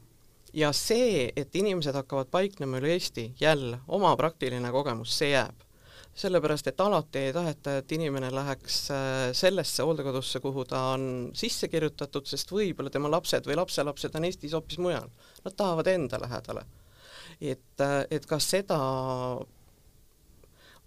ja 0.54 0.72
see, 0.72 1.32
et 1.36 1.54
inimesed 1.56 1.94
hakkavad 1.94 2.28
paiknema 2.30 2.78
üle 2.78 2.92
Eesti, 2.94 3.32
jälle 3.40 3.80
oma 3.88 4.16
praktiline 4.16 4.70
kogemus, 4.70 5.18
see 5.18 5.32
jääb 5.32 5.64
sellepärast, 6.14 6.68
et 6.70 6.80
alati 6.80 7.18
ei 7.18 7.32
taheta, 7.34 7.78
et 7.80 7.92
inimene 7.92 8.30
läheks 8.34 8.76
äh, 8.94 9.32
sellesse 9.34 9.82
hooldekodusse, 9.82 10.40
kuhu 10.40 10.64
ta 10.68 10.82
on 10.94 11.06
sisse 11.34 11.68
kirjutatud, 11.68 12.26
sest 12.30 12.52
võib-olla 12.54 12.92
tema 12.94 13.10
lapsed 13.10 13.46
või 13.48 13.58
lapselapsed 13.58 14.14
on 14.14 14.28
Eestis 14.28 14.54
hoopis 14.54 14.78
mujal. 14.78 15.10
Nad 15.44 15.56
tahavad 15.56 15.86
enda 15.86 16.20
lähedale. 16.20 16.64
et, 17.40 17.80
äh, 17.80 18.06
et 18.10 18.26
kas 18.26 18.50
seda 18.50 18.78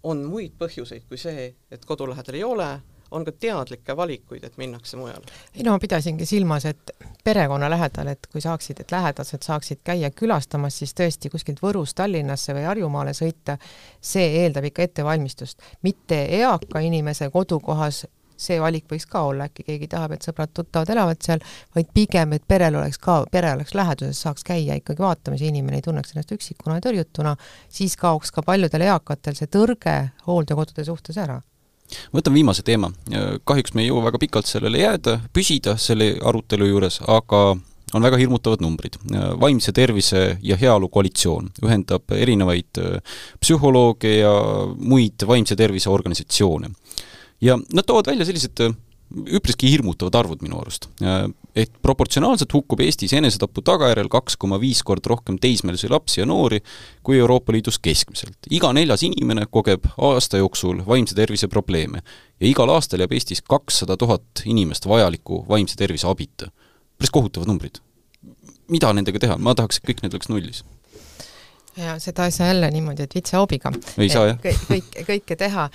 on 0.02 0.22
muid 0.24 0.54
põhjuseid 0.58 1.04
kui 1.08 1.18
see, 1.18 1.54
et 1.70 1.84
kodu 1.84 2.06
lähedal 2.08 2.38
ei 2.38 2.44
ole, 2.44 2.68
on 3.10 3.24
ka 3.24 3.32
teadlikke 3.32 3.96
valikuid, 3.96 4.44
et 4.44 4.56
minnakse 4.56 4.96
mujale? 4.96 5.24
ei 5.54 5.64
no 5.66 5.72
ma 5.74 5.78
pidasingi 5.78 6.26
silmas, 6.26 6.64
et 6.68 6.92
perekonna 7.24 7.70
lähedal, 7.70 8.12
et 8.12 8.28
kui 8.32 8.40
saaksid, 8.40 8.80
et 8.80 8.92
lähedased 8.92 9.44
saaksid 9.44 9.80
käia 9.84 10.10
külastamas, 10.10 10.78
siis 10.78 10.94
tõesti 10.96 11.30
kuskilt 11.32 11.62
Võrust 11.64 11.96
Tallinnasse 11.96 12.54
või 12.56 12.66
Harjumaale 12.68 13.14
sõita, 13.16 13.58
see 14.00 14.42
eeldab 14.42 14.68
ikka 14.68 14.88
ettevalmistust, 14.88 15.62
mitte 15.82 16.20
eaka 16.40 16.84
inimese 16.84 17.30
kodukohas 17.34 18.04
see 18.38 18.60
valik 18.62 18.86
võiks 18.90 19.08
ka 19.10 19.24
olla, 19.28 19.48
äkki 19.48 19.66
keegi 19.66 19.90
tahab, 19.90 20.14
et 20.14 20.26
sõbrad-tuttavad 20.26 20.90
elavad 20.94 21.20
seal, 21.24 21.42
vaid 21.74 21.90
pigem, 21.94 22.32
et 22.36 22.44
perel 22.48 22.78
oleks 22.78 23.00
ka, 23.02 23.20
pere 23.32 23.52
oleks 23.56 23.74
läheduses, 23.74 24.22
saaks 24.22 24.46
käia 24.46 24.78
ikkagi 24.78 25.02
vaatamas 25.02 25.42
ja 25.42 25.50
inimene 25.50 25.80
ei 25.80 25.86
tunneks 25.86 26.14
ennast 26.14 26.32
üksikuna 26.38 26.78
ja 26.78 26.86
tõrjutuna, 26.88 27.36
siis 27.68 27.98
kaoks 27.98 28.32
ka 28.34 28.46
paljudel 28.46 28.86
eakatel 28.88 29.38
see 29.38 29.50
tõrge 29.50 29.98
hooldekodude 30.26 30.86
suhtes 30.86 31.18
ära 31.18 31.40
võtan 32.12 32.34
viimase 32.36 32.60
teema, 32.60 32.90
kahjuks 33.48 33.72
me 33.72 33.80
ei 33.80 33.88
jõua 33.88 34.10
väga 34.10 34.20
pikalt 34.20 34.48
sellele 34.48 34.82
jääda, 34.82 35.14
püsida 35.32 35.76
selle 35.80 36.10
arutelu 36.20 36.68
juures, 36.68 37.00
aga 37.08 37.56
on 37.94 38.04
väga 38.04 38.16
hirmutavad 38.20 38.60
numbrid. 38.60 38.98
vaimse 39.40 39.72
tervise 39.72 40.38
ja 40.42 40.56
heaolu 40.56 40.88
koalitsioon 40.88 41.48
ühendab 41.64 42.12
erinevaid 42.12 42.80
psühholooge 43.40 44.18
ja 44.18 44.32
muid 44.76 45.24
vaimse 45.26 45.56
tervise 45.56 45.90
organisatsioone. 45.90 46.68
Ja 47.40 47.58
nad 47.72 47.86
toovad 47.86 48.10
välja 48.10 48.26
sellised 48.28 48.68
üpriski 49.08 49.70
hirmutavad 49.72 50.18
arvud 50.20 50.42
minu 50.44 50.58
arust. 50.60 50.88
Et 51.58 51.70
proportsionaalselt 51.82 52.52
hukkub 52.52 52.80
Eestis 52.84 53.14
enesetapu 53.16 53.62
tagajärjel 53.64 54.10
kaks 54.12 54.36
koma 54.36 54.58
viis 54.60 54.82
korda 54.86 55.14
rohkem 55.14 55.38
teismelisi 55.42 55.88
lapsi 55.90 56.20
ja 56.20 56.26
noori 56.28 56.60
kui 57.02 57.18
Euroopa 57.18 57.52
Liidus 57.52 57.78
keskmiselt. 57.82 58.36
iga 58.50 58.72
neljas 58.72 59.02
inimene 59.02 59.46
kogeb 59.50 59.88
aasta 59.96 60.42
jooksul 60.42 60.84
vaimse 60.86 61.14
tervise 61.14 61.48
probleeme 61.48 62.02
ja 62.40 62.46
igal 62.46 62.70
aastal 62.74 63.00
jääb 63.00 63.16
Eestis 63.16 63.42
kakssada 63.42 63.96
tuhat 63.96 64.44
inimest 64.44 64.86
vajaliku 64.86 65.44
vaimse 65.48 65.76
tervise 65.76 66.06
abita. 66.06 66.50
päris 66.98 67.10
kohutavad 67.10 67.48
numbrid. 67.48 67.80
mida 68.68 68.92
nendega 68.92 69.18
teha, 69.18 69.38
ma 69.38 69.54
tahaks, 69.54 69.78
et 69.78 69.88
kõik 69.88 70.02
need 70.02 70.14
oleks 70.14 70.28
nullis 70.28 70.64
ja 71.78 71.96
seda 72.02 72.26
ei 72.26 72.34
saa 72.34 72.46
jälle 72.50 72.70
niimoodi, 72.74 73.06
et 73.06 73.14
vitsehoobiga. 73.14 73.72
ei 73.98 74.08
saa 74.12 74.26
jah. 74.26 74.38
kõik, 74.42 75.00
kõike 75.06 75.36
teha. 75.38 75.68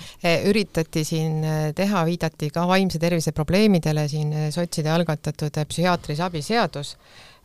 üritati 0.50 1.04
siin 1.04 1.40
teha, 1.74 2.04
viidati 2.06 2.50
ka 2.54 2.66
vaimse 2.68 3.00
tervise 3.02 3.32
probleemidele 3.32 4.08
siin 4.08 4.34
sotside 4.54 4.92
algatatud 4.92 5.64
psühhiaatrilise 5.68 6.26
abi 6.26 6.42
seadus, 6.42 6.96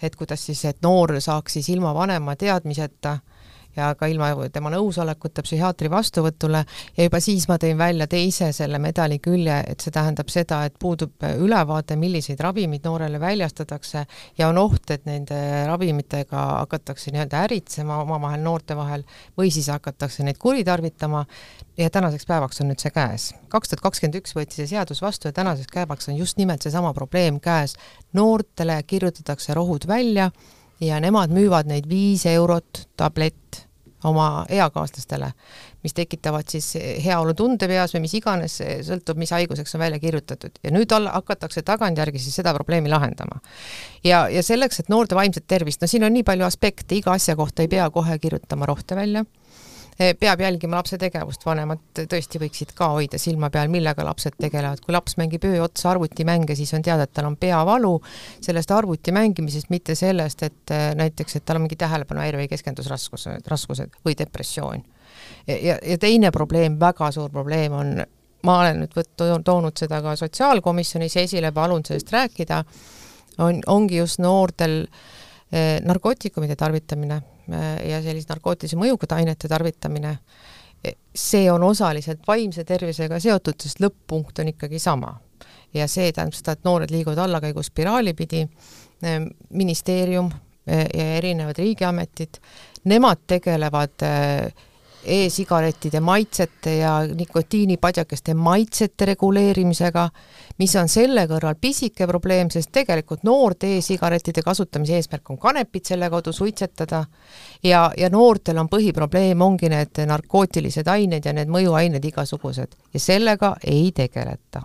et 0.02 0.16
kuidas 0.16 0.46
siis, 0.46 0.66
et 0.66 0.82
noor 0.84 1.18
saaks 1.22 1.60
siis 1.60 1.70
ilma 1.76 1.94
vanema 1.96 2.36
teadmiseta 2.40 3.18
äh, 3.18 3.39
ja 3.76 3.94
ka 3.96 4.08
ilma 4.10 4.32
tema 4.54 4.72
nõusolekuta 4.74 5.44
psühhiaatri 5.46 5.90
vastuvõtule 5.92 6.64
ja 6.98 7.06
juba 7.06 7.20
siis 7.24 7.48
ma 7.50 7.60
tõin 7.62 7.78
välja 7.78 8.08
teise 8.10 8.52
selle 8.56 8.80
medali 8.82 9.20
külje, 9.24 9.60
et 9.68 9.84
see 9.84 9.94
tähendab 9.94 10.32
seda, 10.34 10.64
et 10.66 10.76
puudub 10.80 11.26
ülevaade, 11.30 11.98
milliseid 12.00 12.40
ravimeid 12.44 12.86
noorele 12.88 13.20
väljastatakse 13.22 14.06
ja 14.38 14.50
on 14.50 14.58
oht, 14.62 14.90
et 14.92 15.06
nende 15.10 15.40
ravimitega 15.70 16.46
hakatakse 16.64 17.14
nii-öelda 17.14 17.46
äritsema 17.48 18.02
omavahel 18.04 18.44
noorte 18.44 18.78
vahel 18.78 19.06
või 19.38 19.54
siis 19.54 19.70
hakatakse 19.72 20.26
neid 20.26 20.40
kuritarvitama 20.42 21.26
ja 21.78 21.90
tänaseks 21.90 22.26
päevaks 22.28 22.62
on 22.62 22.72
nüüd 22.72 22.82
see 22.82 22.94
käes. 22.96 23.34
kaks 23.50 23.70
tuhat 23.70 23.84
kakskümmend 23.86 24.20
üks 24.22 24.36
võeti 24.36 24.60
see 24.60 24.70
seadus 24.74 25.02
vastu 25.02 25.30
ja 25.30 25.36
tänaseks 25.36 25.74
päevaks 25.74 26.10
on 26.10 26.18
just 26.18 26.38
nimelt 26.38 26.62
seesama 26.62 26.94
probleem 26.94 27.40
käes. 27.40 27.76
noortele 28.14 28.82
kirjutatakse 28.84 29.54
rohud 29.54 29.88
välja 29.88 30.32
ja 30.82 31.00
nemad 31.00 31.34
müüvad 31.34 31.70
neid 31.70 31.90
viis 31.90 32.26
eurot 32.30 32.88
tablett 32.98 33.66
oma 34.04 34.46
eakaaslastele, 34.50 35.32
mis 35.84 35.94
tekitavad 35.94 36.48
siis 36.48 36.70
heaolutunde 37.04 37.68
peas 37.68 37.94
või 37.96 38.06
mis 38.06 38.14
iganes, 38.16 38.56
sõltub, 38.88 39.20
mis 39.20 39.34
haiguseks 39.36 39.76
on 39.76 39.84
välja 39.84 40.00
kirjutatud. 40.00 40.56
ja 40.64 40.72
nüüd 40.72 40.92
alla 40.96 41.12
hakatakse 41.18 41.62
tagantjärgi 41.68 42.20
siis 42.20 42.36
seda 42.40 42.54
probleemi 42.54 42.90
lahendama. 42.90 43.42
ja, 44.04 44.30
ja 44.30 44.44
selleks, 44.44 44.80
et 44.80 44.90
noorte 44.90 45.16
vaimset 45.16 45.48
tervist, 45.48 45.82
no 45.82 45.88
siin 45.88 46.04
on 46.04 46.14
nii 46.14 46.24
palju 46.24 46.46
aspekte, 46.48 46.96
iga 46.96 47.12
asja 47.12 47.36
kohta 47.36 47.62
ei 47.62 47.68
pea 47.68 47.90
kohe 47.90 48.20
kirjutama 48.20 48.66
rohte 48.66 48.96
välja 48.96 49.26
peab 50.00 50.40
jälgima 50.40 50.78
lapse 50.80 50.98
tegevust, 50.98 51.44
vanemad 51.46 51.82
tõesti 52.00 52.40
võiksid 52.40 52.72
ka 52.76 52.88
hoida 52.94 53.20
silma 53.20 53.50
peal, 53.52 53.68
millega 53.72 54.06
lapsed 54.08 54.38
tegelevad, 54.40 54.80
kui 54.84 54.96
laps 54.96 55.18
mängib 55.20 55.44
öö 55.48 55.58
otsa 55.66 55.90
arvutimänge, 55.92 56.56
siis 56.56 56.72
on 56.78 56.84
teada, 56.86 57.04
et 57.04 57.14
tal 57.14 57.28
on 57.28 57.36
peavalu. 57.40 57.92
Sellest 58.42 58.72
arvuti 58.72 59.12
mängimisest, 59.16 59.68
mitte 59.74 59.96
sellest, 60.00 60.46
et 60.48 60.72
eh, 60.76 60.86
näiteks, 60.96 61.36
et 61.36 61.46
tal 61.46 61.60
on 61.60 61.66
mingi 61.66 61.76
tähelepanuhäire 61.80 62.40
või 62.40 62.48
keskendusraskused, 62.52 63.50
raskused 63.52 64.00
või 64.06 64.16
depressioon. 64.20 64.86
ja, 65.48 65.76
ja 65.76 65.98
teine 66.00 66.32
probleem, 66.32 66.80
väga 66.80 67.12
suur 67.12 67.30
probleem 67.30 67.76
on, 67.76 67.92
ma 68.48 68.60
olen 68.62 68.86
nüüd 68.86 68.96
võt-, 68.96 69.26
toonud 69.44 69.78
seda 69.78 70.00
ka 70.06 70.16
sotsiaalkomisjonis 70.16 71.18
esile, 71.26 71.52
palunud 71.52 71.92
sellest 71.92 72.14
rääkida, 72.16 72.64
on, 73.44 73.60
ongi 73.68 74.00
just 74.00 74.24
noortel 74.24 74.86
eh, 75.52 75.82
narkootikumide 75.84 76.56
tarvitamine 76.56 77.20
ja 77.90 78.02
sellise 78.04 78.30
narkootilise 78.30 78.78
mõjuga 78.80 79.16
ainete 79.16 79.50
tarvitamine, 79.52 80.16
e, 80.84 80.94
see 81.16 81.50
on 81.52 81.64
osaliselt 81.64 82.22
vaimse 82.28 82.64
tervisega 82.68 83.20
seotud, 83.20 83.60
sest 83.62 83.82
lõpp-punkt 83.84 84.44
on 84.44 84.54
ikkagi 84.54 84.80
sama. 84.80 85.18
ja 85.74 85.86
see 85.88 86.10
tähendab 86.12 86.34
seda, 86.34 86.56
et 86.58 86.64
noored 86.66 86.90
liiguvad 86.90 87.20
allakäiguspiraali 87.22 88.14
pidi, 88.18 88.42
e, 89.04 89.20
ministeerium 89.50 90.32
e, 90.66 90.80
ja 90.82 91.06
erinevad 91.20 91.58
riigiametid, 91.58 92.40
nemad 92.90 93.22
tegelevad 93.28 94.08
e-sigarettide 95.04 96.00
maitsete 96.00 96.76
ja 96.78 96.94
nikotiinipadjakeste 97.08 98.34
maitsete 98.34 99.06
reguleerimisega, 99.06 100.10
mis 100.60 100.76
on 100.76 100.90
selle 100.92 101.26
kõrval 101.30 101.56
pisike 101.62 102.08
probleem, 102.08 102.50
sest 102.52 102.72
tegelikult 102.76 103.24
noorte 103.28 103.70
e-sigarettide 103.78 104.44
kasutamise 104.46 104.98
eesmärk 105.00 105.30
on 105.30 105.40
kanepit 105.40 105.92
selle 105.92 106.10
kaudu 106.10 106.34
suitsetada 106.36 107.06
ja, 107.64 107.86
ja 107.98 108.10
noortel 108.10 108.60
on 108.60 108.70
põhiprobleem, 108.72 109.42
ongi 109.42 109.70
need 109.72 110.04
narkootilised 110.10 110.88
ained 110.88 111.26
ja 111.26 111.34
need 111.34 111.52
mõjuained 111.52 112.06
igasugused 112.12 112.76
ja 112.94 113.00
sellega 113.00 113.56
ei 113.64 113.92
tegeleta. 113.96 114.64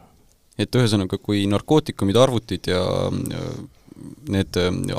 et 0.58 0.74
ühesõnaga, 0.74 1.18
kui 1.18 1.46
narkootikumid, 1.50 2.16
arvutid 2.16 2.68
ja 2.70 2.82
need 4.28 4.56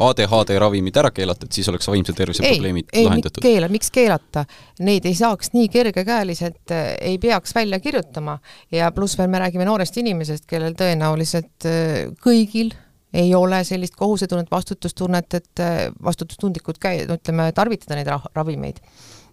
ADHD 0.07 0.55
ravimid 0.59 0.97
ära 0.97 1.11
keelata, 1.15 1.47
et 1.47 1.57
siis 1.57 1.67
oleks 1.71 1.87
vaimse 1.89 2.13
tervise 2.15 2.43
ei, 2.45 2.55
probleemid 2.55 2.93
ei, 2.93 3.03
lahendatud? 3.07 3.43
keela, 3.43 3.69
miks 3.71 3.91
keelata? 3.93 4.45
Neid 4.85 5.07
ei 5.09 5.17
saaks 5.17 5.51
nii 5.55 5.67
kergekäeliselt, 5.73 6.63
äh, 6.71 6.93
ei 7.11 7.19
peaks 7.21 7.55
välja 7.55 7.79
kirjutama 7.83 8.37
ja 8.71 8.91
pluss 8.95 9.19
veel 9.19 9.31
me 9.31 9.41
räägime 9.43 9.67
noorest 9.67 9.99
inimesest, 10.01 10.47
kellel 10.49 10.77
tõenäoliselt 10.79 11.67
äh, 11.69 12.07
kõigil 12.23 12.73
ei 13.15 13.31
ole 13.35 13.61
sellist 13.63 13.95
kohusetunnet, 13.95 14.51
vastutustunnet, 14.51 15.37
et 15.39 15.63
äh, 15.63 15.75
vastutustundlikult 16.03 16.79
käi-, 16.83 17.05
ütleme, 17.07 17.51
tarvitada 17.55 17.99
neid 17.99 18.11
ravimeid 18.35 18.81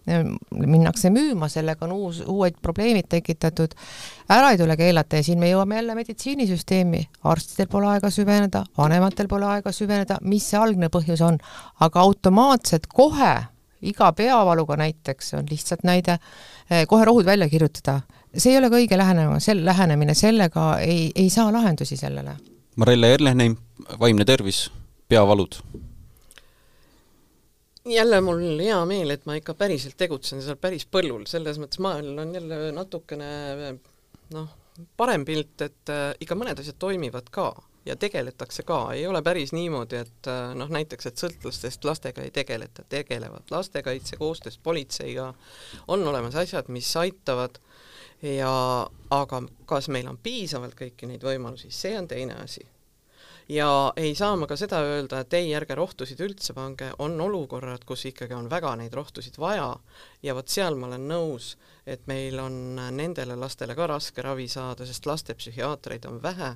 minnakse 0.07 1.11
müüma, 1.11 1.49
sellega 1.49 1.87
on 1.87 1.93
uus, 1.95 2.23
uued 2.27 2.57
probleemid 2.63 3.07
tekitatud, 3.13 3.75
ära 4.33 4.51
ei 4.53 4.59
tule 4.59 4.77
keelata 4.77 5.21
ja 5.21 5.27
siin 5.27 5.39
me 5.39 5.51
jõuame 5.53 5.79
jälle 5.79 5.95
meditsiinisüsteemi, 5.99 7.03
arstidel 7.31 7.71
pole 7.71 7.91
aega 7.93 8.11
süveneda, 8.11 8.65
vanematel 8.79 9.31
pole 9.31 9.47
aega 9.47 9.73
süveneda, 9.73 10.19
mis 10.27 10.49
see 10.51 10.59
algne 10.59 10.91
põhjus 10.93 11.23
on, 11.27 11.39
aga 11.81 12.03
automaatselt 12.03 12.89
kohe 12.91 13.35
iga 13.83 14.13
peavaluga 14.15 14.77
näiteks 14.79 15.35
on 15.39 15.47
lihtsalt 15.51 15.87
näide, 15.87 16.19
eh, 16.71 16.87
kohe 16.87 17.05
rohud 17.05 17.27
välja 17.27 17.49
kirjutada, 17.49 18.01
see 18.35 18.53
ei 18.55 18.59
ole 18.59 18.71
ka 18.71 18.79
õige 18.81 18.99
lähenemine, 18.99 19.41
sel-, 19.43 19.65
lähenemine, 19.65 20.15
sellega 20.19 20.67
ei, 20.83 21.11
ei 21.15 21.31
saa 21.31 21.53
lahendusi 21.53 21.97
sellele. 21.97 22.37
Marelle 22.77 23.15
Erleheim, 23.15 23.57
vaimne 24.01 24.25
tervis, 24.25 24.67
peavalud 25.09 25.61
jälle 27.85 28.21
mul 28.21 28.59
hea 28.59 28.79
meel, 28.87 29.11
et 29.11 29.27
ma 29.27 29.37
ikka 29.39 29.55
päriselt 29.59 29.97
tegutsen 29.99 30.43
seal 30.43 30.59
päris 30.61 30.87
põllul, 30.87 31.27
selles 31.31 31.59
mõttes 31.63 31.83
maailm 31.83 32.19
on 32.23 32.35
jälle 32.37 32.71
natukene 32.77 33.29
noh, 34.35 34.49
parem 34.97 35.27
pilt, 35.29 35.61
et 35.67 35.93
äh, 35.93 36.11
ikka 36.23 36.39
mõned 36.39 36.63
asjad 36.63 36.79
toimivad 36.83 37.29
ka 37.35 37.51
ja 37.87 37.97
tegeletakse 37.99 38.63
ka, 38.67 38.85
ei 38.95 39.07
ole 39.07 39.23
päris 39.27 39.53
niimoodi, 39.57 40.03
et 40.05 40.31
äh, 40.31 40.53
noh, 40.59 40.71
näiteks, 40.73 41.11
et 41.11 41.23
sõltlastest 41.23 41.85
lastega 41.89 42.23
ei 42.23 42.31
tegeleta, 42.35 42.87
tegelevad 42.89 43.51
lastekaitse 43.51 44.17
koostöös 44.21 44.59
politseiga, 44.63 45.33
on 45.89 46.07
olemas 46.07 46.39
asjad, 46.39 46.71
mis 46.71 46.91
aitavad 46.97 47.59
ja 48.23 48.53
aga 49.11 49.43
kas 49.67 49.91
meil 49.91 50.07
on 50.07 50.21
piisavalt 50.23 50.79
kõiki 50.79 51.11
neid 51.11 51.27
võimalusi, 51.27 51.73
see 51.75 51.97
on 51.99 52.07
teine 52.09 52.39
asi 52.45 52.63
ja 53.49 53.93
ei 53.97 54.15
saa 54.15 54.37
ma 54.37 54.47
ka 54.47 54.57
seda 54.57 54.83
öelda, 54.87 55.23
et 55.23 55.35
ei, 55.37 55.53
ärge 55.57 55.75
rohtusid 55.79 56.21
üldse 56.25 56.55
pange, 56.57 56.93
on 57.03 57.21
olukorrad, 57.21 57.85
kus 57.87 58.07
ikkagi 58.11 58.35
on 58.37 58.51
väga 58.51 58.75
neid 58.81 58.95
rohtusid 58.95 59.39
vaja. 59.39 59.75
Ja 60.23 60.35
vot 60.35 60.49
seal 60.49 60.77
ma 60.79 60.89
olen 60.91 61.09
nõus, 61.11 61.57
et 61.87 62.07
meil 62.07 62.39
on 62.41 62.77
nendele 62.97 63.37
lastele 63.37 63.77
ka 63.79 63.89
raske 63.91 64.23
ravi 64.23 64.49
saada, 64.49 64.87
sest 64.87 65.07
lastepsühhiaatreid 65.07 66.07
on 66.11 66.23
vähe. 66.23 66.55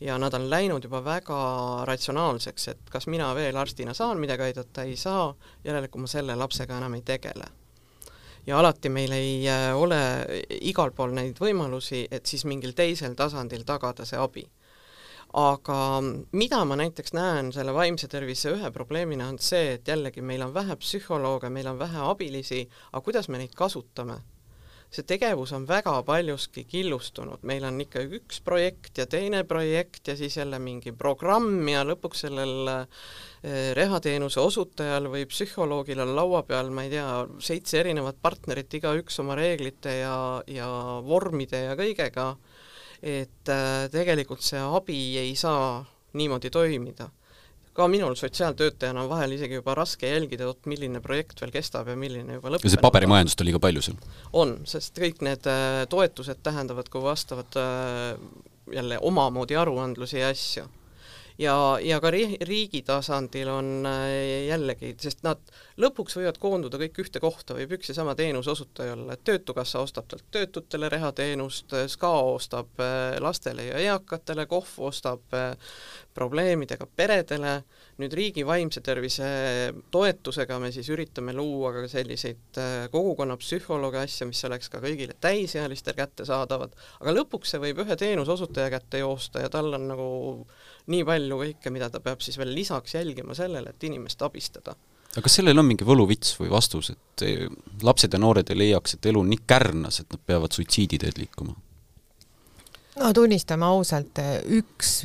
Ja 0.00 0.16
nad 0.18 0.34
on 0.34 0.46
läinud 0.50 0.84
juba 0.84 1.02
väga 1.04 1.40
ratsionaalseks, 1.88 2.68
et 2.68 2.92
kas 2.92 3.06
mina 3.06 3.34
veel 3.36 3.56
arstina 3.56 3.94
saan 3.94 4.20
midagi 4.20 4.48
aidata, 4.48 4.84
ei 4.88 4.96
saa, 4.96 5.34
järelikult 5.64 6.06
ma 6.06 6.08
selle 6.08 6.36
lapsega 6.36 6.78
enam 6.80 6.96
ei 6.96 7.02
tegele. 7.04 7.50
Ja 8.46 8.58
alati 8.58 8.88
meil 8.88 9.12
ei 9.12 9.44
äh, 9.48 9.76
ole 9.76 9.98
igal 10.64 10.94
pool 10.96 11.12
neid 11.12 11.36
võimalusi, 11.36 12.06
et 12.10 12.24
siis 12.26 12.46
mingil 12.48 12.72
teisel 12.72 13.12
tasandil 13.14 13.66
tagada 13.68 14.06
see 14.08 14.16
abi 14.16 14.46
aga 15.32 15.78
mida 16.32 16.64
ma 16.66 16.76
näiteks 16.80 17.14
näen 17.14 17.52
selle 17.54 17.74
vaimse 17.74 18.08
tervise 18.10 18.54
ühe 18.56 18.70
probleemina, 18.74 19.28
on 19.30 19.38
see, 19.38 19.76
et 19.76 19.88
jällegi 19.88 20.22
meil 20.22 20.42
on 20.42 20.54
vähe 20.54 20.76
psühholooge, 20.82 21.50
meil 21.50 21.70
on 21.70 21.78
vähe 21.78 22.02
abilisi, 22.10 22.64
aga 22.92 23.04
kuidas 23.04 23.28
me 23.28 23.38
neid 23.38 23.54
kasutame? 23.54 24.20
see 24.90 25.06
tegevus 25.06 25.52
on 25.54 25.68
väga 25.68 25.92
paljuski 26.02 26.64
killustunud, 26.66 27.44
meil 27.46 27.62
on 27.68 27.76
ikka 27.82 28.02
üks 28.18 28.40
projekt 28.42 28.98
ja 28.98 29.06
teine 29.06 29.44
projekt 29.46 30.10
ja 30.10 30.16
siis 30.18 30.34
jälle 30.36 30.58
mingi 30.58 30.90
programm 30.90 31.68
ja 31.70 31.84
lõpuks 31.86 32.24
sellel 32.26 32.72
eh, 32.72 33.70
rehateenuse 33.78 34.42
osutajal 34.42 35.06
või 35.12 35.28
psühholoogil 35.30 36.02
on 36.02 36.16
laua 36.16 36.42
peal, 36.48 36.72
ma 36.74 36.88
ei 36.88 36.90
tea, 36.96 37.06
seitse 37.38 37.78
erinevat 37.84 38.18
partnerit, 38.22 38.74
igaüks 38.80 39.22
oma 39.22 39.38
reeglite 39.38 39.94
ja, 40.00 40.16
ja 40.50 40.70
vormide 41.06 41.68
ja 41.68 41.78
kõigega 41.78 42.32
et 43.02 43.48
äh, 43.48 43.86
tegelikult 43.92 44.44
see 44.44 44.60
abi 44.60 45.00
ei 45.20 45.32
saa 45.36 45.80
niimoodi 46.12 46.50
toimida. 46.50 47.08
ka 47.72 47.86
minul 47.88 48.16
sotsiaaltöötajana 48.18 49.04
on 49.04 49.08
vahel 49.08 49.32
isegi 49.32 49.54
juba 49.54 49.74
raske 49.78 50.08
jälgida, 50.10 50.46
vot 50.48 50.66
milline 50.66 51.00
projekt 51.00 51.40
veel 51.40 51.52
kestab 51.54 51.88
ja 51.88 51.94
milline 51.96 52.34
juba 52.36 52.50
lõpeb. 52.50 52.66
ja 52.66 52.74
see 52.74 52.82
paberimajandust 52.82 53.40
on 53.40 53.48
liiga 53.48 53.62
palju 53.62 53.84
seal? 53.86 53.96
on, 54.32 54.58
sest 54.68 54.98
kõik 54.98 55.22
need 55.24 55.46
äh, 55.48 55.84
toetused 55.88 56.42
tähendavad 56.42 56.90
ka 56.92 57.02
vastavat 57.02 57.56
äh, 57.56 58.18
jälle 58.74 58.98
omamoodi 58.98 59.56
aruandlusi 59.56 60.20
ja 60.20 60.28
asju 60.34 60.66
ja, 61.40 61.54
ja 61.82 61.98
ka 62.02 62.10
ri-, 62.12 62.38
riigi 62.46 62.82
tasandil 62.86 63.48
on 63.52 63.86
äh, 63.88 64.46
jällegi, 64.50 64.92
sest 65.00 65.22
nad 65.26 65.40
lõpuks 65.80 66.18
võivad 66.18 66.38
koonduda 66.42 66.80
kõik 66.82 67.00
ühte 67.04 67.22
kohta, 67.22 67.56
võib 67.56 67.76
üks 67.78 67.90
ja 67.90 67.96
sama 67.96 68.14
teenuse 68.18 68.52
osutaja 68.52 68.94
olla, 68.96 69.16
et 69.16 69.24
Töötukassa 69.24 69.82
ostab 69.84 70.08
talt 70.10 70.26
töötutele 70.34 70.90
rehateenust, 70.92 71.72
SKA 71.94 72.12
ostab 72.34 72.82
äh, 72.84 73.16
lastele 73.22 73.70
ja 73.70 73.80
eakatele, 73.92 74.46
KOV 74.50 74.76
ostab 74.90 75.36
äh, 75.36 75.54
probleemidega 76.14 76.88
peredele, 76.96 77.60
nüüd 78.00 78.14
riigi 78.16 78.44
vaimse 78.46 78.82
tervise 78.84 79.28
toetusega 79.92 80.58
me 80.60 80.72
siis 80.74 80.88
üritame 80.90 81.34
luua 81.36 81.70
ka 81.76 81.84
selliseid 81.88 82.58
kogukonnapsühholoogi 82.90 84.00
asja, 84.00 84.26
mis 84.26 84.40
oleks 84.48 84.72
ka 84.72 84.80
kõigile 84.82 85.14
täisealistel 85.20 85.94
kättesaadavad, 85.98 86.74
aga 86.98 87.14
lõpuks 87.14 87.54
see 87.54 87.62
võib 87.62 87.84
ühe 87.84 87.96
teenuse 88.00 88.34
osutaja 88.34 88.72
kätte 88.72 89.04
joosta 89.04 89.44
ja 89.44 89.52
tal 89.52 89.70
on 89.76 89.86
nagu 89.92 90.10
nii 90.90 91.04
palju 91.04 91.40
kõike, 91.42 91.72
mida 91.74 91.90
ta 91.90 92.00
peab 92.04 92.22
siis 92.24 92.38
veel 92.40 92.54
lisaks 92.54 92.94
jälgima 92.94 93.34
sellele, 93.34 93.74
et 93.74 93.88
inimest 93.88 94.22
abistada. 94.22 94.74
aga 95.10 95.24
kas 95.26 95.40
sellel 95.40 95.58
on 95.58 95.66
mingi 95.66 95.86
võluvits 95.86 96.36
või 96.40 96.50
vastus, 96.50 96.92
et 96.94 97.24
eh, 97.26 97.48
lapsed 97.82 98.12
ja 98.12 98.18
noored 98.18 98.50
ei 98.50 98.58
leiaks, 98.58 98.94
et 98.94 99.10
elu 99.10 99.20
on 99.20 99.30
nii 99.30 99.42
kärnas, 99.46 100.00
et 100.00 100.12
nad 100.12 100.22
peavad 100.26 100.52
suitsiiditeed 100.52 101.18
liikuma? 101.18 101.56
no 103.00 103.12
tunnistame 103.16 103.66
ausalt, 103.66 104.18
üks 104.44 105.04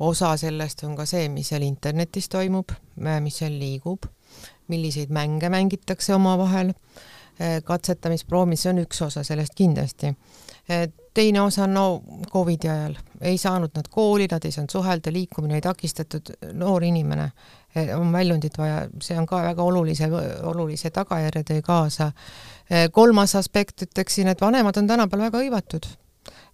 osa 0.00 0.36
sellest 0.40 0.84
on 0.84 0.96
ka 0.96 1.06
see, 1.08 1.28
mis 1.28 1.52
seal 1.52 1.64
internetis 1.66 2.28
toimub, 2.32 2.72
mis 2.96 3.40
seal 3.42 3.56
liigub, 3.60 4.06
milliseid 4.68 5.10
mänge 5.12 5.50
mängitakse 5.52 6.14
omavahel, 6.14 6.72
katsetamisproovis, 7.64 8.64
see 8.64 8.72
on 8.74 8.82
üks 8.84 9.00
osa 9.06 9.24
sellest 9.24 9.54
kindlasti 9.56 10.14
teine 11.14 11.40
osa 11.42 11.66
no 11.66 12.02
Covidi 12.32 12.68
ajal, 12.68 12.94
ei 13.20 13.38
saanud 13.38 13.74
nad 13.74 13.88
kooli, 13.90 14.28
nad 14.30 14.44
ei 14.44 14.52
saanud 14.54 14.70
suhelda, 14.70 15.12
liikumine 15.12 15.56
oli 15.56 15.64
takistatud, 15.64 16.32
noor 16.52 16.84
inimene, 16.84 17.30
eh, 17.74 17.94
on 17.98 18.12
väljundit 18.12 18.58
vaja, 18.58 18.84
see 19.02 19.18
on 19.18 19.26
ka 19.26 19.42
väga 19.42 19.62
olulise, 19.62 20.10
olulise 20.52 20.90
tagajärje 20.90 21.42
tõi 21.52 21.62
kaasa. 21.66 22.12
Eh, 22.70 22.88
kolmas 22.92 23.34
aspekt, 23.34 23.82
ütleksin, 23.88 24.30
et 24.30 24.40
vanemad 24.40 24.76
on 24.76 24.86
tänapäeval 24.86 25.30
väga 25.30 25.44
hõivatud 25.44 25.90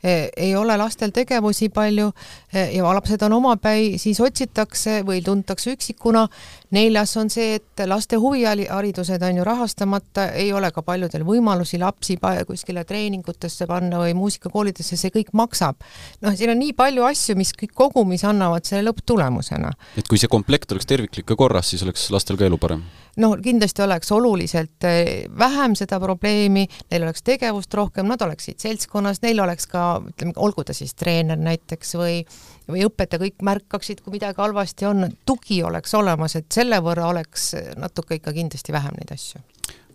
Eh, 0.05 0.29
ei 0.37 0.57
ole 0.57 0.77
lastel 0.77 1.11
tegevusi 1.11 1.71
palju 1.73 2.11
ja 2.53 2.91
lapsed 2.95 3.23
on 3.27 3.33
omapäi, 3.39 3.97
siis 3.99 4.21
otsitakse 4.21 5.01
või 5.09 5.23
tuntakse 5.25 5.73
üksikuna. 5.73 6.27
Neljas 6.75 7.17
on 7.17 7.31
see, 7.31 7.57
et 7.61 7.85
laste 7.87 8.19
huviharidused 8.21 9.23
on 9.23 9.41
ju 9.41 9.45
rahastamata, 9.47 10.31
ei 10.39 10.53
ole 10.53 10.71
ka 10.75 10.83
paljudel 10.87 11.25
võimalusi 11.27 11.79
lapsi 11.79 12.19
kuskile 12.47 12.85
treeningutesse 12.85 13.67
panna 13.67 14.01
või 14.03 14.15
muusikakoolidesse, 14.19 14.97
see 14.97 15.15
kõik 15.15 15.33
maksab. 15.33 15.77
noh, 16.21 16.35
siin 16.35 16.51
on 16.51 16.59
nii 16.59 16.73
palju 16.73 17.05
asju, 17.05 17.37
mis 17.37 17.53
kõik 17.53 17.75
kogumis 17.75 18.25
annavad 18.25 18.65
selle 18.65 18.91
lõpptulemusena. 18.91 19.73
et 19.97 20.09
kui 20.09 20.19
see 20.19 20.29
komplekt 20.29 20.73
oleks 20.73 20.87
terviklik 20.87 21.31
ja 21.31 21.37
korras, 21.37 21.71
siis 21.71 21.83
oleks 21.83 22.11
lastel 22.11 22.37
ka 22.37 22.45
elu 22.45 22.59
parem 22.59 22.83
noh, 23.21 23.37
kindlasti 23.43 23.83
oleks 23.83 24.13
oluliselt 24.13 24.85
eh, 24.85 25.25
vähem 25.39 25.75
seda 25.79 25.99
probleemi, 26.01 26.67
neil 26.91 27.07
oleks 27.07 27.25
tegevust 27.27 27.75
rohkem, 27.75 28.09
nad 28.11 28.23
oleksid 28.23 28.61
seltskonnas, 28.63 29.23
neil 29.25 29.41
oleks 29.45 29.69
ka 29.71 29.87
ütleme, 30.05 30.37
olgu 30.37 30.65
ta 30.67 30.77
siis 30.77 30.95
treener 30.95 31.41
näiteks 31.41 31.97
või 32.01 32.21
või 32.69 32.85
õpetaja, 32.87 33.23
kõik 33.23 33.45
märkaksid, 33.47 34.03
kui 34.03 34.17
midagi 34.17 34.43
halvasti 34.43 34.89
on, 34.89 35.11
tugi 35.29 35.63
oleks 35.67 35.95
olemas, 35.95 36.37
et 36.39 36.49
selle 36.53 36.81
võrra 36.85 37.11
oleks 37.13 37.53
natuke 37.79 38.19
ikka 38.19 38.35
kindlasti 38.37 38.75
vähem 38.75 38.97
neid 38.99 39.13
asju. 39.15 39.43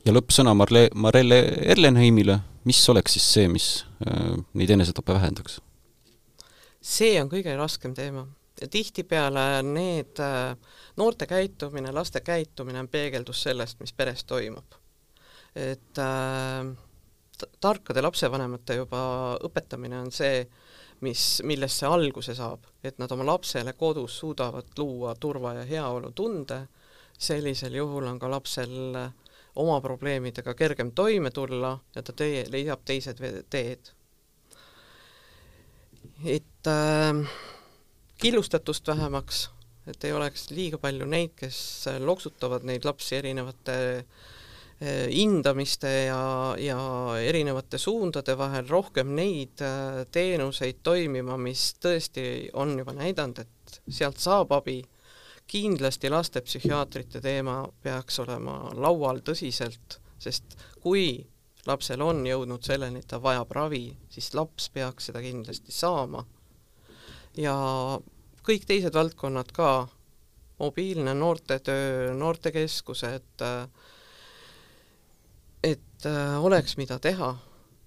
ja 0.06 0.14
lõppsõna 0.14 0.54
Marle, 0.58 0.88
Marelle 0.96 1.42
Erlenheimile, 1.74 2.40
mis 2.64 2.82
oleks 2.90 3.18
siis 3.18 3.32
see, 3.34 3.48
mis 3.52 3.72
äh, 4.08 4.38
neid 4.54 4.78
enesetappe 4.78 5.14
vähendaks? 5.14 5.60
see 6.82 7.20
on 7.22 7.30
kõige 7.30 7.54
raskem 7.58 7.94
teema 7.94 8.26
ja 8.62 8.68
tihtipeale 8.68 9.64
need 9.64 10.20
äh, 10.20 10.56
noorte 10.98 11.28
käitumine, 11.28 11.92
laste 11.92 12.22
käitumine 12.22 12.80
on 12.80 12.88
peegeldus 12.88 13.44
sellest, 13.44 13.80
mis 13.80 13.94
peres 13.94 14.24
toimub. 14.24 14.78
et 15.56 16.00
äh, 16.00 16.66
tarkade 17.60 18.02
lapsevanemate 18.02 18.76
juba 18.76 19.02
õpetamine 19.44 20.00
on 20.00 20.12
see, 20.12 20.46
mis, 21.02 21.42
millest 21.46 21.82
see 21.82 21.90
alguse 21.90 22.36
saab, 22.38 22.66
et 22.84 23.00
nad 23.02 23.12
oma 23.12 23.26
lapsele 23.26 23.74
kodus 23.74 24.20
suudavad 24.20 24.70
luua 24.78 25.16
turva- 25.16 25.56
ja 25.60 25.66
heaolutunde, 25.66 26.62
sellisel 27.18 27.76
juhul 27.78 28.08
on 28.10 28.20
ka 28.20 28.30
lapsel 28.32 28.98
oma 29.56 29.82
probleemidega 29.82 30.54
kergem 30.54 30.92
toime 30.96 31.32
tulla 31.32 31.76
ja 31.96 32.04
ta 32.04 32.14
tee, 32.14 32.46
leiab 32.50 32.86
teised 32.86 33.20
teed. 33.50 33.92
et 36.26 36.68
äh, 36.68 37.30
killustatust 38.22 38.88
vähemaks, 38.88 39.50
et 39.88 40.04
ei 40.04 40.14
oleks 40.14 40.50
liiga 40.54 40.78
palju 40.78 41.08
neid, 41.10 41.34
kes 41.36 41.88
loksutavad 42.06 42.66
neid 42.70 42.86
lapsi 42.86 43.18
erinevate 43.18 43.78
eh, 43.98 44.04
hindamiste 44.82 45.90
ja, 46.08 46.56
ja 46.58 46.80
erinevate 47.22 47.78
suundade 47.78 48.34
vahel, 48.38 48.66
rohkem 48.70 49.14
neid 49.16 49.62
eh, 49.62 50.02
teenuseid 50.12 50.82
toimima, 50.84 51.38
mis 51.38 51.68
tõesti 51.82 52.24
on 52.58 52.74
juba 52.80 52.96
näidanud, 52.98 53.44
et 53.44 53.82
sealt 53.94 54.18
saab 54.22 54.56
abi, 54.58 54.80
kindlasti 55.52 56.10
lastepsühhiaatrite 56.10 57.22
teema 57.22 57.62
peaks 57.84 58.20
olema 58.24 58.72
laual 58.74 59.22
tõsiselt, 59.28 60.00
sest 60.22 60.58
kui 60.82 61.20
lapsel 61.68 62.02
on 62.02 62.26
jõudnud 62.26 62.66
selleni, 62.66 63.04
et 63.04 63.10
ta 63.12 63.20
vajab 63.22 63.52
ravi, 63.54 63.86
siis 64.10 64.32
laps 64.34 64.70
peaks 64.74 65.12
seda 65.12 65.22
kindlasti 65.22 65.74
saama. 65.76 66.24
Ja 67.38 67.54
kõik 68.42 68.66
teised 68.68 68.96
valdkonnad 68.98 69.52
ka, 69.54 69.72
mobiilne 70.62 71.14
noortetöö, 71.18 72.14
noortekeskused, 72.18 73.46
et 76.02 76.10
äh, 76.10 76.44
oleks, 76.44 76.78
mida 76.78 77.00
teha. 77.00 77.36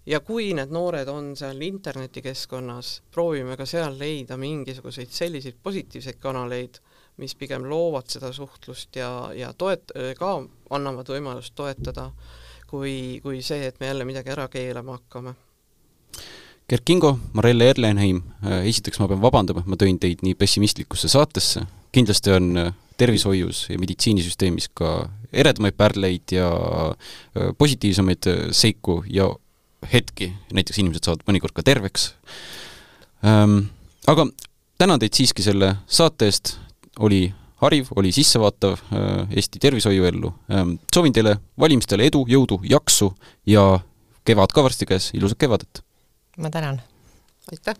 ja 0.06 0.20
kui 0.20 0.52
need 0.54 0.68
noored 0.68 1.08
on 1.08 1.32
seal 1.36 1.60
internetikeskkonnas, 1.64 3.02
proovime 3.10 3.56
ka 3.56 3.64
seal 3.66 3.96
leida 3.98 4.36
mingisuguseid 4.36 5.08
selliseid 5.10 5.56
positiivseid 5.62 6.18
kanaleid, 6.20 6.76
mis 7.16 7.34
pigem 7.34 7.64
loovad 7.64 8.10
seda 8.12 8.32
suhtlust 8.32 8.96
ja, 8.96 9.30
ja 9.34 9.52
toet-, 9.56 9.94
ka 10.18 10.34
annavad 10.70 11.08
võimalust 11.08 11.54
toetada, 11.56 12.10
kui, 12.68 13.20
kui 13.22 13.40
see, 13.42 13.66
et 13.66 13.80
me 13.80 13.88
jälle 13.88 14.04
midagi 14.04 14.30
ära 14.30 14.48
keelama 14.52 14.98
hakkame 14.98 15.34
Gerd 16.68 16.84
Kingo, 16.84 17.18
Marelle 17.32 17.66
Erlenheim, 17.70 18.22
äh, 18.44 18.62
esiteks 18.68 19.00
ma 19.00 19.08
pean 19.08 19.20
vabandama, 19.20 19.60
et 19.60 19.72
ma 19.72 19.76
tõin 19.80 19.98
teid 20.00 20.22
nii 20.24 20.36
pessimistlikusse 20.38 21.10
saatesse, 21.12 21.64
kindlasti 21.92 22.32
on 22.32 22.56
äh, 22.60 22.70
tervishoius 23.00 23.66
ja 23.70 23.78
meditsiinisüsteemis 23.80 24.70
ka 24.76 25.08
eredamaid 25.32 25.76
pärleid 25.78 26.34
ja 26.36 26.50
äh, 26.50 27.54
positiivsemaid 27.58 28.30
seiku 28.54 29.02
ja 29.10 29.30
hetki, 29.92 30.32
näiteks 30.54 30.80
inimesed 30.80 31.04
saavad 31.04 31.24
mõnikord 31.28 31.56
ka 31.56 31.64
terveks. 31.66 32.12
Ähm, 33.24 33.66
aga 34.08 34.26
tänan 34.80 35.02
teid 35.02 35.16
siiski 35.16 35.44
selle 35.44 35.74
saate 35.86 36.30
eest, 36.30 36.54
oli 37.04 37.26
hariv, 37.64 37.90
oli 37.96 38.12
sissevaatav 38.12 38.80
Eesti 39.30 39.60
tervishoiuellu. 39.62 40.30
Ähm, 40.52 40.76
soovin 40.94 41.14
teile 41.16 41.36
valimistele 41.60 42.08
edu, 42.10 42.24
jõudu, 42.28 42.60
jaksu 42.68 43.10
ja 43.48 43.64
kevad 44.24 44.54
ka 44.54 44.64
varsti 44.64 44.88
käes, 44.88 45.10
ilusat 45.16 45.40
kevadet! 45.40 45.84
ma 46.36 46.50
tänan. 46.50 46.82
aitäh. 47.52 47.76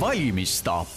Valmistaap 0.00 0.88